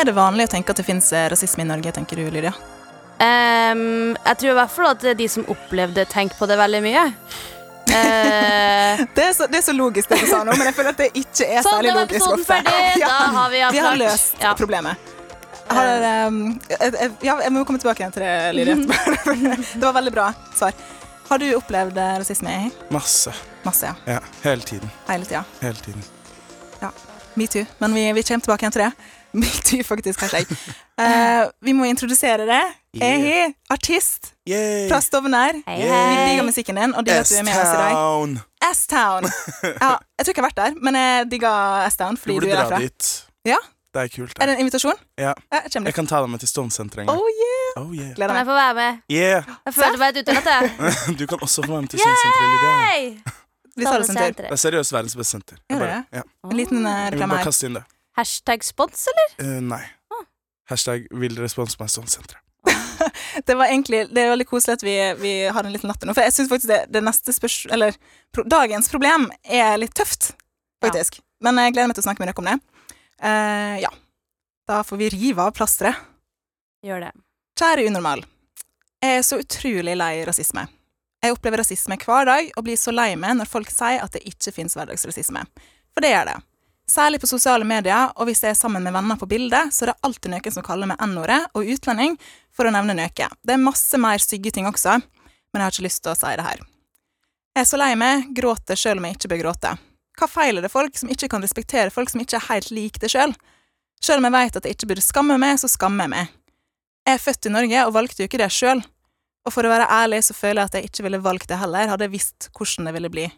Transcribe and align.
Er 0.00 0.06
det 0.08 0.14
vanlig 0.16 0.46
å 0.48 0.50
tenke 0.54 0.72
at 0.72 0.78
det 0.80 0.86
fins 0.86 1.10
rasisme 1.32 1.64
i 1.64 1.68
Norge, 1.68 1.92
tenker 1.92 2.16
du, 2.16 2.24
Lydia? 2.32 2.54
Um, 3.20 4.14
jeg 4.16 4.36
tror 4.40 4.50
i 4.54 4.56
hvert 4.56 4.72
fall 4.72 4.86
at 4.94 5.02
det 5.04 5.10
er 5.12 5.18
de 5.18 5.26
som 5.28 5.44
opplevde 5.52 6.06
tenker 6.08 6.38
på 6.40 6.46
det 6.48 6.56
veldig 6.56 6.80
mye. 6.86 7.02
Eh, 7.90 9.02
Det 9.16 9.24
er, 9.24 9.32
så, 9.36 9.46
det 9.50 9.58
er 9.60 9.64
så 9.66 9.74
logisk 9.76 10.08
det 10.12 10.20
du 10.22 10.26
sa 10.30 10.40
nå, 10.46 10.54
men 10.56 10.68
jeg 10.70 10.76
føler 10.76 10.94
at 10.94 11.00
det 11.02 11.08
ikke 11.20 11.46
er 11.46 11.60
sånn, 11.64 11.74
særlig 11.76 11.92
logisk 11.96 12.16
episoden 12.16 12.40
ofte. 12.40 12.48
ferdig. 12.54 13.04
Da 13.10 13.18
har 13.36 13.50
vi 13.52 13.60
Vi 13.76 13.82
har 13.84 13.98
løst 14.00 14.40
Ja. 14.44 14.54
problemet. 14.58 15.12
Har 15.70 16.06
um, 16.30 16.40
jeg, 16.70 16.78
jeg, 16.96 17.10
ja, 17.28 17.36
jeg 17.44 17.52
må 17.54 17.62
komme 17.68 17.78
tilbake 17.82 18.02
igjen 18.02 18.14
til 18.16 18.24
det, 18.24 18.32
Lydia. 18.56 18.74
det 19.76 19.84
var 19.84 19.94
veldig 20.00 20.14
bra 20.16 20.30
svar. 20.58 20.74
Har 21.30 21.38
du 21.38 21.46
opplevd 21.60 22.00
eh, 22.02 22.16
rasisme 22.24 22.56
Masse. 22.90 23.30
masse, 23.68 23.86
ja, 23.92 24.16
Ja, 24.16 24.20
hele 24.48 24.64
tiden. 24.66 24.90
hele 25.06 25.28
tida? 25.28 25.44
Hele 25.60 25.78
tiden. 25.84 26.02
Metoo. 27.38 27.62
Men 27.78 27.94
vi, 27.94 28.08
vi 28.16 28.22
kommer 28.26 28.42
tilbake 28.48 28.64
igjen 28.66 28.74
til 28.74 28.82
det. 28.88 28.92
Metoo, 29.40 29.82
faktisk, 29.86 30.20
hashtag. 30.20 30.46
Uh, 31.00 31.50
vi 31.66 31.72
må 31.76 31.84
introdusere 31.86 32.46
det. 32.48 32.62
Yeah. 32.96 33.20
Ehi, 33.20 33.54
artist 33.70 34.32
Yay! 34.48 34.88
fra 34.90 34.98
Stovner. 35.00 35.60
Vi 35.62 36.30
digger 36.30 36.42
musikken 36.42 36.76
din, 36.80 36.94
og 36.94 37.06
digger 37.06 37.20
at 37.20 37.30
du 37.30 37.36
er 37.38 37.44
med 37.46 37.54
oss 37.54 37.70
i 37.70 37.78
dag. 37.78 38.40
S-Town! 38.74 39.28
Ja, 39.62 39.92
jeg 40.18 40.26
tror 40.26 40.32
ikke 40.32 40.40
jeg 40.40 40.44
har 40.44 40.48
vært 40.48 40.58
der, 40.62 40.80
men 40.82 40.98
jeg 40.98 41.28
digger 41.30 41.86
S-Town 41.90 42.18
Du 42.18 42.24
fordi 42.24 42.34
du, 42.34 42.40
burde 42.40 42.56
er 42.56 42.64
derfra. 42.64 42.80
Ja. 43.46 43.60
Det 43.94 44.02
er 44.02 44.10
kult. 44.14 44.36
Er 44.38 44.46
det 44.46 44.54
en 44.54 44.60
invitasjon? 44.64 44.98
Ja. 45.18 45.32
jeg 45.52 45.82
Jeg 45.84 45.94
kan 45.94 46.06
ta 46.06 46.20
deg 46.22 46.30
med 46.30 46.38
til 46.42 46.48
gang. 46.50 47.08
Oh 47.10 47.26
yeah! 47.26 47.80
Oh, 47.80 47.94
yeah. 47.94 48.14
Kan 48.14 48.36
jeg 48.36 48.46
få 48.46 48.54
være 48.58 48.74
med? 48.74 48.98
yeah! 49.10 49.42
Jeg 49.66 49.74
føler 49.74 49.98
meg 49.98 50.14
litt 50.14 50.28
ute. 50.28 51.14
Du 51.18 51.26
kan 51.26 51.38
også 51.42 51.62
få 51.62 51.72
være 51.72 51.82
med 51.82 51.88
til 51.94 51.98
Stovner-senteret. 52.02 53.38
Vi 53.80 53.84
tar 53.86 54.02
det. 54.02 54.36
Det 54.36 54.50
er 54.50 54.56
seriøst 54.60 54.92
verdens 54.92 55.16
beste 55.16 55.30
senter. 55.30 55.56
Jeg 55.70 55.78
Gjør 55.78 55.86
bare- 55.86 56.04
Ja. 56.12 56.22
En 56.50 56.56
liten 56.56 56.86
eh, 56.86 56.92
Jeg 56.92 57.04
vil 57.04 57.12
reklame 57.12 57.30
bare 57.30 57.38
her. 57.38 57.44
kaste 57.44 57.66
inn 57.66 57.74
det. 57.78 57.84
Hashtag 58.20 58.64
spons, 58.66 59.08
eller? 59.12 59.32
Uh, 59.40 59.58
nei. 59.64 59.82
Hashtag 60.70 61.08
vil 61.10 61.38
respons 61.40 61.78
meg 61.80 61.90
Stålsenteret. 61.90 62.38
Det 63.46 63.54
var 63.56 63.70
egentlig 63.70 64.02
Det 64.10 64.20
er 64.20 64.28
veldig 64.34 64.46
koselig 64.50 64.76
at 64.76 64.82
vi, 64.84 64.94
vi 65.22 65.32
har 65.48 65.64
en 65.64 65.72
liten 65.72 65.88
latter 65.88 66.04
nå, 66.04 66.12
for 66.12 66.26
jeg 66.26 66.34
syns 66.36 66.50
faktisk 66.50 66.68
det, 66.68 66.80
det 66.92 67.00
neste 67.00 67.32
spørsmål 67.32 67.72
Eller 67.72 67.96
pro, 68.34 68.44
dagens 68.44 68.90
problem 68.92 69.30
er 69.40 69.78
litt 69.80 69.94
tøft, 69.96 70.34
faktisk. 70.84 71.22
Men 71.40 71.56
jeg 71.62 71.72
gleder 71.72 71.88
meg 71.88 71.96
til 71.96 72.04
å 72.04 72.08
snakke 72.10 72.20
med 72.20 72.28
dere 72.28 72.42
om 72.42 72.50
det. 72.50 72.58
Uh, 73.24 73.76
ja. 73.86 73.92
Da 74.68 74.82
får 74.84 75.00
vi 75.00 75.08
rive 75.16 75.46
av 75.48 75.56
plasteret. 75.56 75.96
Gjør 76.84 77.06
det. 77.06 77.14
Kjære 77.58 77.88
unormal. 77.88 78.22
Jeg 79.00 79.16
er 79.16 79.24
så 79.24 79.40
utrolig 79.40 79.96
lei 79.96 80.12
rasisme. 80.28 80.66
Jeg 81.24 81.34
opplever 81.34 81.60
rasisme 81.60 81.96
hver 82.00 82.28
dag 82.28 82.52
og 82.52 82.64
blir 82.68 82.76
så 82.80 82.92
lei 82.92 83.14
meg 83.20 83.40
når 83.40 83.48
folk 83.48 83.72
sier 83.72 84.04
at 84.04 84.12
det 84.12 84.22
ikke 84.28 84.52
fins 84.56 84.76
hverdagsrasisme. 84.76 85.42
For 85.92 86.04
det 86.04 86.12
gjør 86.12 86.30
det. 86.30 86.36
Særlig 86.90 87.20
på 87.22 87.28
sosiale 87.30 87.62
medier, 87.62 88.10
og 88.18 88.26
hvis 88.26 88.40
jeg 88.42 88.50
er 88.50 88.58
sammen 88.58 88.82
med 88.82 88.94
venner 88.96 89.18
på 89.18 89.28
bildet, 89.30 89.70
så 89.70 89.84
er 89.84 89.92
det 89.92 90.00
alltid 90.08 90.32
noen 90.32 90.54
som 90.56 90.64
kaller 90.66 90.88
meg 90.90 90.98
N-ordet 91.04 91.38
og 91.54 91.68
utlending, 91.70 92.16
for 92.50 92.66
å 92.66 92.72
nevne 92.74 92.96
noe. 92.98 93.28
Det 93.46 93.54
er 93.54 93.62
masse 93.62 94.00
mer 94.00 94.18
stygge 94.18 94.50
ting 94.56 94.66
også, 94.66 94.96
men 94.98 95.60
jeg 95.60 95.66
har 95.68 95.76
ikke 95.76 95.86
lyst 95.86 96.02
til 96.02 96.10
å 96.10 96.18
si 96.18 96.32
det 96.40 96.46
her. 96.48 96.64
Jeg 97.54 97.62
er 97.62 97.68
så 97.70 97.78
lei 97.78 97.92
meg, 97.98 98.26
gråter 98.34 98.78
sjøl 98.78 98.98
om 98.98 99.06
jeg 99.06 99.18
ikke 99.18 99.30
bør 99.30 99.42
gråte. 99.44 99.72
Hva 100.18 100.28
feiler 100.30 100.66
det 100.66 100.72
folk 100.72 100.98
som 100.98 101.12
ikke 101.14 101.28
kan 101.30 101.46
respektere 101.46 101.94
folk 101.94 102.10
som 102.10 102.22
ikke 102.24 102.40
er 102.40 102.48
helt 102.48 102.72
lik 102.74 102.98
det 103.02 103.12
sjøl? 103.14 103.36
Sjøl 104.02 104.18
om 104.18 104.26
jeg 104.26 104.34
veit 104.34 104.58
at 104.58 104.66
jeg 104.66 104.78
ikke 104.78 104.90
burde 104.90 105.04
skamme 105.04 105.36
meg, 105.38 105.60
så 105.62 105.70
skammer 105.70 106.08
jeg 106.08 106.14
meg. 106.16 106.34
Jeg 107.06 107.18
er 107.20 107.22
født 107.22 107.46
i 107.46 107.54
Norge 107.54 107.84
og 107.86 107.94
valgte 107.94 108.24
jo 108.24 108.30
ikke 108.30 108.42
det 108.42 108.50
sjøl. 108.56 108.82
Og 109.46 109.54
for 109.54 109.66
å 109.66 109.70
være 109.70 109.86
ærlig 109.94 110.24
så 110.26 110.34
føler 110.36 110.64
jeg 110.64 110.72
at 110.72 110.80
jeg 110.80 110.90
ikke 110.90 111.06
ville 111.06 111.22
valgt 111.22 111.48
det 111.52 111.60
heller, 111.60 111.92
hadde 111.92 112.08
jeg 112.08 112.16
visst 112.18 112.50
hvordan 112.56 112.90
det 112.90 112.96
ville 112.98 113.12
bli. 113.14 113.28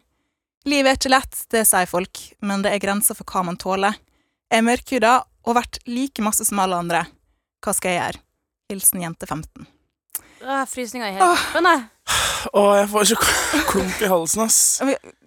Livet 0.68 0.92
er 0.92 0.98
ikke 1.00 1.10
lett, 1.10 1.38
det 1.50 1.64
sier 1.66 1.88
folk, 1.90 2.20
men 2.46 2.62
det 2.62 2.70
er 2.76 2.82
grenser 2.82 3.16
for 3.18 3.26
hva 3.26 3.42
man 3.48 3.58
tåler. 3.58 3.96
Jeg 4.52 4.60
er 4.62 4.66
mørkhuda 4.68 5.12
og 5.48 5.56
vært 5.58 5.80
like 5.90 6.22
masse 6.22 6.44
som 6.46 6.60
alle 6.62 6.78
andre. 6.78 7.04
Hva 7.64 7.74
skal 7.74 7.94
jeg 7.94 8.02
gjøre? 8.02 8.20
Hilsen 8.72 9.02
jente 9.02 9.26
15. 9.26 9.66
Åh, 10.42 10.62
Frysninga 10.70 11.08
i 11.10 11.16
hele 11.16 11.32
kroppen, 11.34 11.66
jeg. 11.70 11.88
Å, 12.58 12.62
jeg 12.80 12.86
får 12.92 13.08
så 13.12 13.18
klump 13.72 14.02
i 14.02 14.10
halsen, 14.10 14.44
ass. 14.46 14.60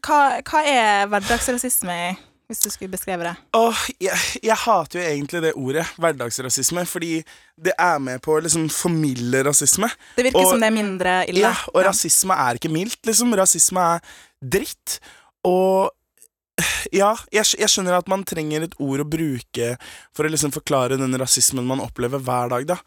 Hva, 0.04 0.22
hva 0.44 0.62
er 0.68 1.06
hverdagsrasisme, 1.12 1.98
hvis 2.52 2.64
du 2.64 2.68
skulle 2.72 2.92
beskrive 2.96 3.28
det? 3.28 3.34
Åh, 3.58 3.84
jeg, 4.04 4.20
jeg 4.44 4.58
hater 4.66 5.00
jo 5.02 5.06
egentlig 5.08 5.44
det 5.46 5.54
ordet, 5.60 5.86
hverdagsrasisme, 6.00 6.84
fordi 6.90 7.14
det 7.56 7.76
er 7.80 8.00
med 8.04 8.24
på 8.24 8.36
å 8.36 8.42
liksom 8.44 8.68
formilde 8.72 9.44
rasisme. 9.48 9.92
Det 10.18 10.28
virker 10.30 10.44
Og- 10.44 10.52
som 10.54 10.64
det 10.64 10.72
er 10.72 10.76
mindre 10.80 11.18
ille. 11.32 11.44
Ja, 11.48 11.54
og 11.74 11.84
rasisme 11.88 12.36
er 12.48 12.60
ikke 12.60 12.72
mildt, 12.76 13.00
liksom. 13.08 13.36
Rasisme 13.40 13.88
er 13.96 14.18
dritt. 14.44 15.00
Og 15.48 15.92
ja, 16.96 17.12
jeg, 17.34 17.50
jeg 17.60 17.72
skjønner 17.72 17.98
at 17.98 18.08
man 18.12 18.24
trenger 18.28 18.66
et 18.66 18.78
ord 18.80 19.04
å 19.04 19.10
bruke 19.10 19.74
for 20.16 20.28
å 20.28 20.32
liksom 20.32 20.54
forklare 20.56 21.00
den 21.00 21.18
rasismen 21.20 21.68
man 21.68 21.84
opplever 21.84 22.22
hver 22.24 22.54
dag, 22.54 22.72
da. 22.76 22.80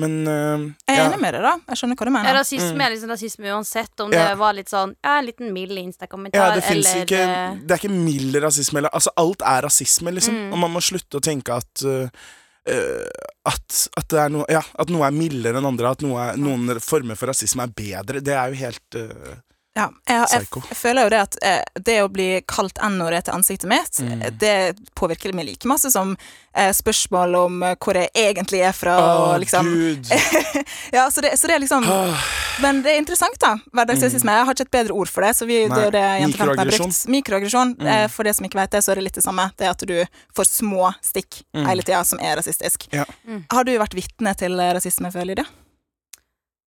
Men 0.00 0.14
uh, 0.26 0.62
Jeg 0.88 0.96
er 0.96 0.98
ja. 0.98 1.06
enig 1.06 1.20
med 1.22 1.36
deg, 1.36 1.44
da. 1.44 1.52
Jeg 1.70 1.78
skjønner 1.78 1.98
hva 1.98 2.06
du 2.06 2.10
Ja, 2.10 2.14
mener. 2.16 2.36
rasisme 2.40 2.82
er 2.86 2.94
liksom 2.96 3.12
rasisme 3.14 3.52
uansett, 3.54 3.92
om 4.02 4.10
det 4.10 4.22
var 4.40 4.56
litt 4.56 4.72
sånn 4.72 4.96
Ja, 4.98 5.18
en 5.20 5.28
liten 5.28 5.52
mild 5.54 5.78
Insta-kommentar, 5.78 6.56
det 6.58 6.64
eller 6.72 7.04
ikke 7.04 7.20
eh, 7.22 7.60
Det 7.62 7.76
er 7.76 7.82
ikke 7.82 7.94
mild 7.94 8.40
rasisme. 8.42 8.82
Eller, 8.82 8.90
altså, 8.90 9.14
alt 9.22 9.44
er 9.46 9.68
rasisme, 9.68 10.16
liksom. 10.16 10.40
Mm. 10.40 10.48
Og 10.50 10.64
man 10.66 10.74
må 10.74 10.82
slutte 10.82 11.20
å 11.20 11.24
tenke 11.24 11.60
at 11.62 11.86
uh, 11.86 12.26
at, 12.64 13.80
at, 13.92 14.06
det 14.08 14.20
er 14.22 14.30
noe, 14.32 14.44
ja, 14.48 14.62
at 14.80 14.88
noe 14.88 15.04
er 15.04 15.12
mildere 15.12 15.60
enn 15.60 15.68
andre, 15.68 15.90
at 15.92 16.02
noe 16.04 16.30
er, 16.30 16.38
noen 16.40 16.80
former 16.80 17.18
for 17.18 17.28
rasisme 17.28 17.66
er 17.66 17.74
bedre. 17.76 18.22
Det 18.24 18.32
er 18.32 18.48
jo 18.48 18.56
helt 18.56 18.96
øh, 18.96 19.34
Ja, 19.74 19.88
jeg, 20.06 20.26
jeg, 20.30 20.46
jeg 20.70 20.76
føler 20.78 21.02
jo 21.02 21.10
det 21.10 21.18
at 21.24 21.36
eh, 21.42 21.62
det 21.82 21.96
å 22.04 22.08
bli 22.12 22.28
kalt 22.46 22.76
N-ordet 22.78 23.24
til 23.26 23.34
ansiktet 23.34 23.66
mitt, 23.66 23.98
Mm. 24.04 24.20
eh, 24.22 24.30
det 24.38 24.52
påvirker 24.94 25.32
meg 25.34 25.48
like 25.48 25.66
masse 25.66 25.90
som 25.90 26.12
eh, 26.54 26.70
spørsmål 26.70 27.34
om 27.40 27.56
eh, 27.66 27.74
hvor 27.82 27.98
jeg 27.98 28.12
egentlig 28.14 28.60
er 28.68 28.72
fra, 28.76 28.94
oh, 29.02 29.32
og 29.32 29.40
liksom 29.42 29.66
gud! 29.66 30.12
Ja, 30.94 31.08
så 31.10 31.20
det, 31.26 31.32
så 31.40 31.50
det 31.50 31.56
er 31.56 31.64
liksom 31.64 31.88
Ah, 31.90 32.14
Men 32.62 32.82
det 32.84 32.92
er 32.94 33.00
interessant, 33.02 33.34
da. 33.42 33.56
Hverdagsrasisme. 33.74 34.30
Jeg 34.30 34.46
har 34.46 34.54
ikke 34.54 34.66
et 34.68 34.70
bedre 34.76 34.94
ord 34.94 35.10
for 35.10 35.26
det, 35.26 35.32
så 35.40 35.46
vi, 35.50 35.56
det 35.66 35.74
er 35.80 35.88
jo 35.88 35.94
det 35.96 36.04
Nei, 36.06 36.20
Jente 36.22 36.38
15 36.38 36.58
har 36.62 36.70
brukt. 36.70 37.00
Mikroaggresjon. 37.16 37.74
Mm. 37.80 37.88
Eh, 37.96 38.04
for 38.14 38.22
det 38.30 38.36
som 38.38 38.46
ikke 38.46 38.60
vet 38.60 38.76
det, 38.76 38.84
så 38.86 38.92
er 38.94 39.00
det 39.02 39.08
litt 39.08 39.18
det 39.18 39.24
samme. 39.26 39.48
Det 39.58 39.66
er 39.66 39.74
at 39.74 39.82
du 39.90 39.96
får 40.38 40.50
små 40.52 40.92
stikk 41.02 41.40
Mm. 41.54 41.66
hele 41.66 41.82
tida 41.86 42.04
som 42.06 42.18
er 42.22 42.36
rasistisk. 42.38 42.86
Ja. 42.94 43.04
Mm. 43.26 43.42
Har 43.50 43.64
du 43.66 43.74
vært 43.78 43.94
vitne 43.98 44.36
til 44.38 44.54
eh, 44.60 44.72
rasisme 44.78 45.10
før, 45.14 45.26
Lydia? 45.32 45.44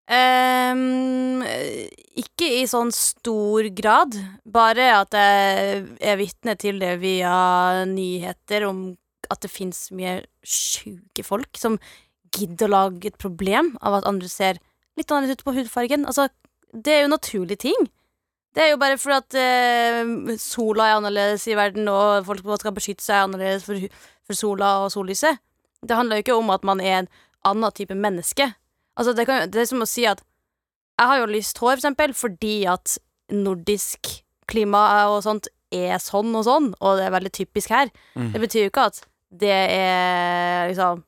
Ehm, 0.07 1.43
ikke 2.15 2.47
i 2.61 2.67
sånn 2.69 2.93
stor 2.95 3.67
grad. 3.75 4.15
Bare 4.47 4.87
at 5.01 5.17
jeg 5.17 5.83
er 5.99 6.19
vitne 6.19 6.55
til 6.59 6.79
det 6.83 6.95
via 7.03 7.83
nyheter 7.89 8.67
om 8.69 8.89
at 9.31 9.43
det 9.43 9.51
fins 9.51 9.89
mye 9.91 10.21
sjuke 10.47 11.25
folk 11.27 11.59
som 11.59 11.75
gidder 12.37 12.69
å 12.69 12.75
lage 12.75 13.11
et 13.11 13.19
problem 13.19 13.73
av 13.81 13.99
at 13.99 14.07
andre 14.07 14.29
ser 14.31 14.61
litt 14.97 15.11
annerledes 15.11 15.41
ut 15.41 15.47
på 15.47 15.55
hudfargen. 15.57 16.05
Altså, 16.07 16.29
det 16.71 16.93
er 16.93 17.01
jo 17.05 17.13
naturlige 17.13 17.65
ting. 17.67 17.87
Det 18.55 18.63
er 18.63 18.71
jo 18.71 18.79
bare 18.81 18.97
fordi 18.97 19.17
at 19.19 19.35
eh, 19.37 20.37
sola 20.41 20.87
er 20.87 20.99
annerledes 21.01 21.45
i 21.51 21.57
verden, 21.57 21.89
og 21.91 22.25
folk 22.25 22.41
skal 22.57 22.73
beskytte 22.73 23.05
seg 23.05 23.27
annerledes 23.27 23.67
for, 23.67 23.83
for 24.25 24.39
sola 24.39 24.71
og 24.85 24.93
sollyset. 24.95 25.43
Det 25.83 25.93
handler 25.93 26.17
jo 26.17 26.25
ikke 26.25 26.39
om 26.39 26.49
at 26.55 26.65
man 26.65 26.81
er 26.81 27.03
en 27.03 27.11
annen 27.45 27.75
type 27.77 27.93
menneske. 27.93 28.49
Altså, 28.97 29.13
det, 29.13 29.25
kan, 29.29 29.49
det 29.53 29.61
er 29.61 29.69
som 29.69 29.83
å 29.85 29.87
si 29.89 30.05
at 30.09 30.23
jeg 30.97 31.07
har 31.11 31.19
jo 31.21 31.27
lyst 31.29 31.57
hår, 31.61 31.75
for 31.75 31.81
eksempel, 31.83 32.13
fordi 32.17 32.55
at 32.65 32.97
nordisk 33.31 34.09
klima 34.49 34.85
og 35.11 35.19
sånt 35.25 35.49
er 35.75 35.99
sånn 36.01 36.31
og 36.39 36.45
sånn, 36.47 36.71
og 36.79 36.97
det 36.97 37.05
er 37.09 37.13
veldig 37.13 37.31
typisk 37.35 37.69
her. 37.75 37.91
Mm. 38.15 38.31
Det 38.33 38.41
betyr 38.41 38.63
jo 38.65 38.71
ikke 38.71 38.87
at 38.93 39.01
det 39.29 39.51
er 39.77 40.69
liksom 40.71 41.03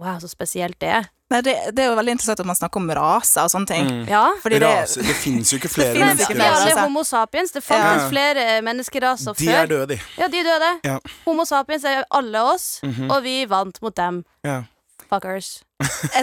Wow, 0.00 0.16
så 0.22 0.26
spesielt 0.26 0.78
det 0.80 0.88
er. 0.88 1.04
Nei, 1.30 1.42
det, 1.44 1.52
det 1.76 1.82
er 1.84 1.90
jo 1.90 1.96
veldig 1.98 2.14
interessant 2.14 2.40
at 2.40 2.46
man 2.48 2.56
snakker 2.56 2.80
om 2.80 2.88
raser 2.96 3.44
og 3.44 3.50
sånne 3.52 3.68
ting. 3.68 3.84
Mm. 3.92 4.06
Ja. 4.08 4.22
Fordi 4.40 4.56
det, 4.58 4.70
Rase, 4.72 5.02
det 5.04 5.14
finnes 5.20 5.50
jo 5.52 5.58
ikke 5.60 5.68
flere 5.70 5.92
finnes 5.92 6.16
Men 6.16 6.22
ikke 6.24 6.36
flere 6.38 6.70
er 6.72 6.80
homo 6.80 7.02
sapiens. 7.06 7.52
Det 7.52 7.60
fantes 7.62 8.00
Ja. 8.00 8.08
flere 8.08 8.46
menneskeraser 8.64 9.36
De 9.38 9.50
er 9.52 9.68
døde, 9.68 9.86
de. 9.92 9.98
Ja, 10.18 10.28
de 10.32 10.40
er 10.40 10.48
døde. 10.48 10.70
Ja. 10.88 10.96
Homo 11.26 11.44
sapiens 11.48 11.84
er 11.84 12.02
alle 12.10 12.40
oss, 12.54 12.80
Mhm. 12.82 13.10
og 13.12 13.22
vi 13.22 13.36
vant 13.52 13.82
mot 13.84 13.94
dem. 14.00 14.24
Ja. 14.42 14.62
Fuckers. 15.12 15.62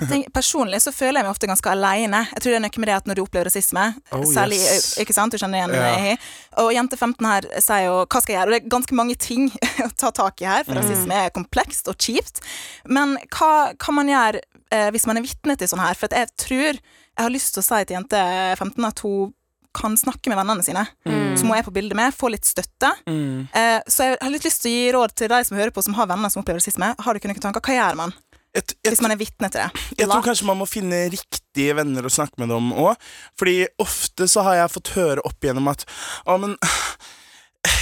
Tenker, 0.10 0.30
personlig 0.36 0.82
så 0.84 0.92
føler 0.96 1.20
jeg 1.20 1.28
meg 1.28 1.32
ofte 1.34 1.48
ganske 1.50 1.72
aleine. 1.72 2.22
Jeg 2.34 2.42
tror 2.44 2.52
det 2.54 2.60
er 2.60 2.64
noe 2.66 2.82
med 2.84 2.90
det 2.92 2.96
at 2.98 3.10
når 3.10 3.16
du 3.20 3.24
opplever 3.24 3.50
rasisme, 3.50 3.86
Oh, 4.16 4.24
særlig 4.34 4.60
yes. 4.62 4.92
Ikke 5.02 5.14
sant? 5.16 5.32
Du 5.34 5.38
kjenner 5.42 5.62
igjen 5.62 5.76
Ja. 5.80 6.16
Og 6.64 6.72
jente 6.76 6.98
15 7.00 7.26
her 7.30 7.48
sier 7.62 7.86
jo 7.88 7.98
hva 8.06 8.22
skal 8.22 8.34
jeg 8.34 8.40
gjøre? 8.40 8.48
Og 8.50 8.56
det 8.56 8.62
er 8.64 8.70
ganske 8.76 8.96
mange 9.00 9.16
ting 9.20 9.50
å 9.88 9.90
ta 9.96 10.12
tak 10.12 10.42
i 10.42 10.50
her, 10.50 10.64
for 10.68 10.74
Mm. 10.76 10.82
rasisme 10.84 11.16
er 11.26 11.30
komplekst 11.36 11.88
og 11.92 11.98
kjipt. 11.98 12.42
Men 12.88 13.18
hva 13.36 13.74
kan 13.80 13.96
man 13.96 14.08
gjøre 14.12 14.42
eh, 14.72 14.90
hvis 14.94 15.08
man 15.10 15.18
er 15.18 15.26
vitne 15.26 15.58
til 15.58 15.68
sånn 15.72 15.82
her, 15.84 15.96
for 15.98 16.08
jeg 16.14 16.30
tror 16.38 16.80
Jeg 17.20 17.26
har 17.26 17.34
lyst 17.34 17.52
til 17.54 17.60
å 17.60 17.66
si 17.68 17.84
til 17.84 17.98
jente 17.98 18.20
15 18.56 18.86
at 18.88 19.00
hun 19.04 19.34
kan 19.76 19.94
snakke 20.00 20.32
med 20.32 20.38
vennene 20.40 20.64
sine, 20.66 20.86
Mm. 21.06 21.36
som 21.38 21.48
hun 21.52 21.58
er 21.58 21.64
på 21.68 21.72
bildet 21.76 21.96
med, 21.96 22.14
få 22.16 22.30
litt 22.32 22.48
støtte. 22.48 22.90
Mm. 23.06 23.48
Eh, 23.54 23.82
så 23.88 24.08
jeg 24.08 24.18
har 24.22 24.32
litt 24.32 24.44
lyst 24.48 24.62
til 24.64 24.72
å 24.72 24.74
gi 24.74 24.92
råd 24.96 25.14
til 25.16 25.28
de 25.30 25.44
som 25.46 25.58
hører 25.60 25.72
på, 25.76 25.84
som 25.84 25.94
har 26.00 26.08
venner 26.10 26.30
som 26.32 26.42
opplever 26.42 26.60
rasisme. 26.64 26.96
Har 26.98 27.14
du 27.14 27.20
ikke 27.20 27.30
noen 27.30 27.44
tanker? 27.44 27.62
Hva 27.62 27.76
gjør 27.76 27.96
man 28.00 28.14
Jeg, 28.56 28.64
et, 28.64 28.76
hvis 28.90 29.04
man 29.06 29.14
er 29.14 29.20
vitne 29.20 29.50
til 29.54 29.62
det? 29.62 29.86
jeg 30.00 30.10
tror 30.10 30.26
kanskje 30.26 30.48
man 30.50 30.58
må 30.58 30.66
finne 30.70 31.04
riktige 31.14 31.76
venner 31.78 32.06
å 32.06 32.12
snakke 32.14 32.42
med 32.42 32.50
dem 32.54 32.72
òg. 32.74 32.98
Fordi 33.40 33.62
ofte 33.82 34.28
så 34.32 34.46
har 34.48 34.64
jeg 34.64 34.76
fått 34.76 34.94
høre 34.98 35.26
opp 35.28 35.46
igjennom 35.46 35.70
at 35.72 35.86
Å, 36.26 36.38
men 36.42 36.56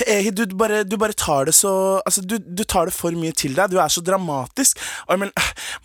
eh, 0.07 0.27
du 0.33 0.43
bare, 0.59 0.81
du 0.83 0.97
bare 0.99 1.15
tar 1.17 1.47
det 1.47 1.53
så 1.55 1.71
Altså, 2.01 2.23
du, 2.25 2.35
du 2.39 2.63
tar 2.67 2.89
det 2.89 2.95
for 2.97 3.15
mye 3.15 3.35
til 3.37 3.55
deg. 3.57 3.71
Du 3.71 3.79
er 3.79 3.91
så 3.93 4.03
dramatisk. 4.03 4.81
Å, 5.07 5.17
men 5.19 5.31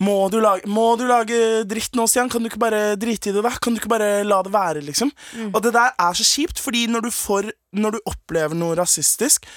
må 0.03 0.17
du, 0.33 0.39
lage, 0.43 0.67
må 0.67 0.93
du 0.99 1.05
lage 1.09 1.37
dritt 1.69 1.95
nå, 1.95 2.07
Stian? 2.09 2.31
Kan 2.31 2.43
du 2.43 2.51
ikke 2.51 2.63
bare 2.65 2.83
drite 2.99 3.31
i 3.31 3.35
det, 3.37 3.45
da? 3.45 3.53
Kan 3.63 3.75
du 3.75 3.81
ikke 3.81 3.93
bare 3.93 4.11
la 4.27 4.41
det 4.43 4.53
være, 4.53 4.83
liksom? 4.89 5.13
Og 5.53 5.61
det 5.63 5.75
der 5.77 5.95
er 5.95 6.19
så 6.19 6.27
kjipt, 6.27 6.59
fordi 6.63 6.87
når 6.91 7.07
du, 7.07 7.13
får, 7.15 7.53
når 7.79 7.97
du 7.97 8.11
opplever 8.11 8.57
noe 8.57 8.75
rasistisk, 8.79 9.47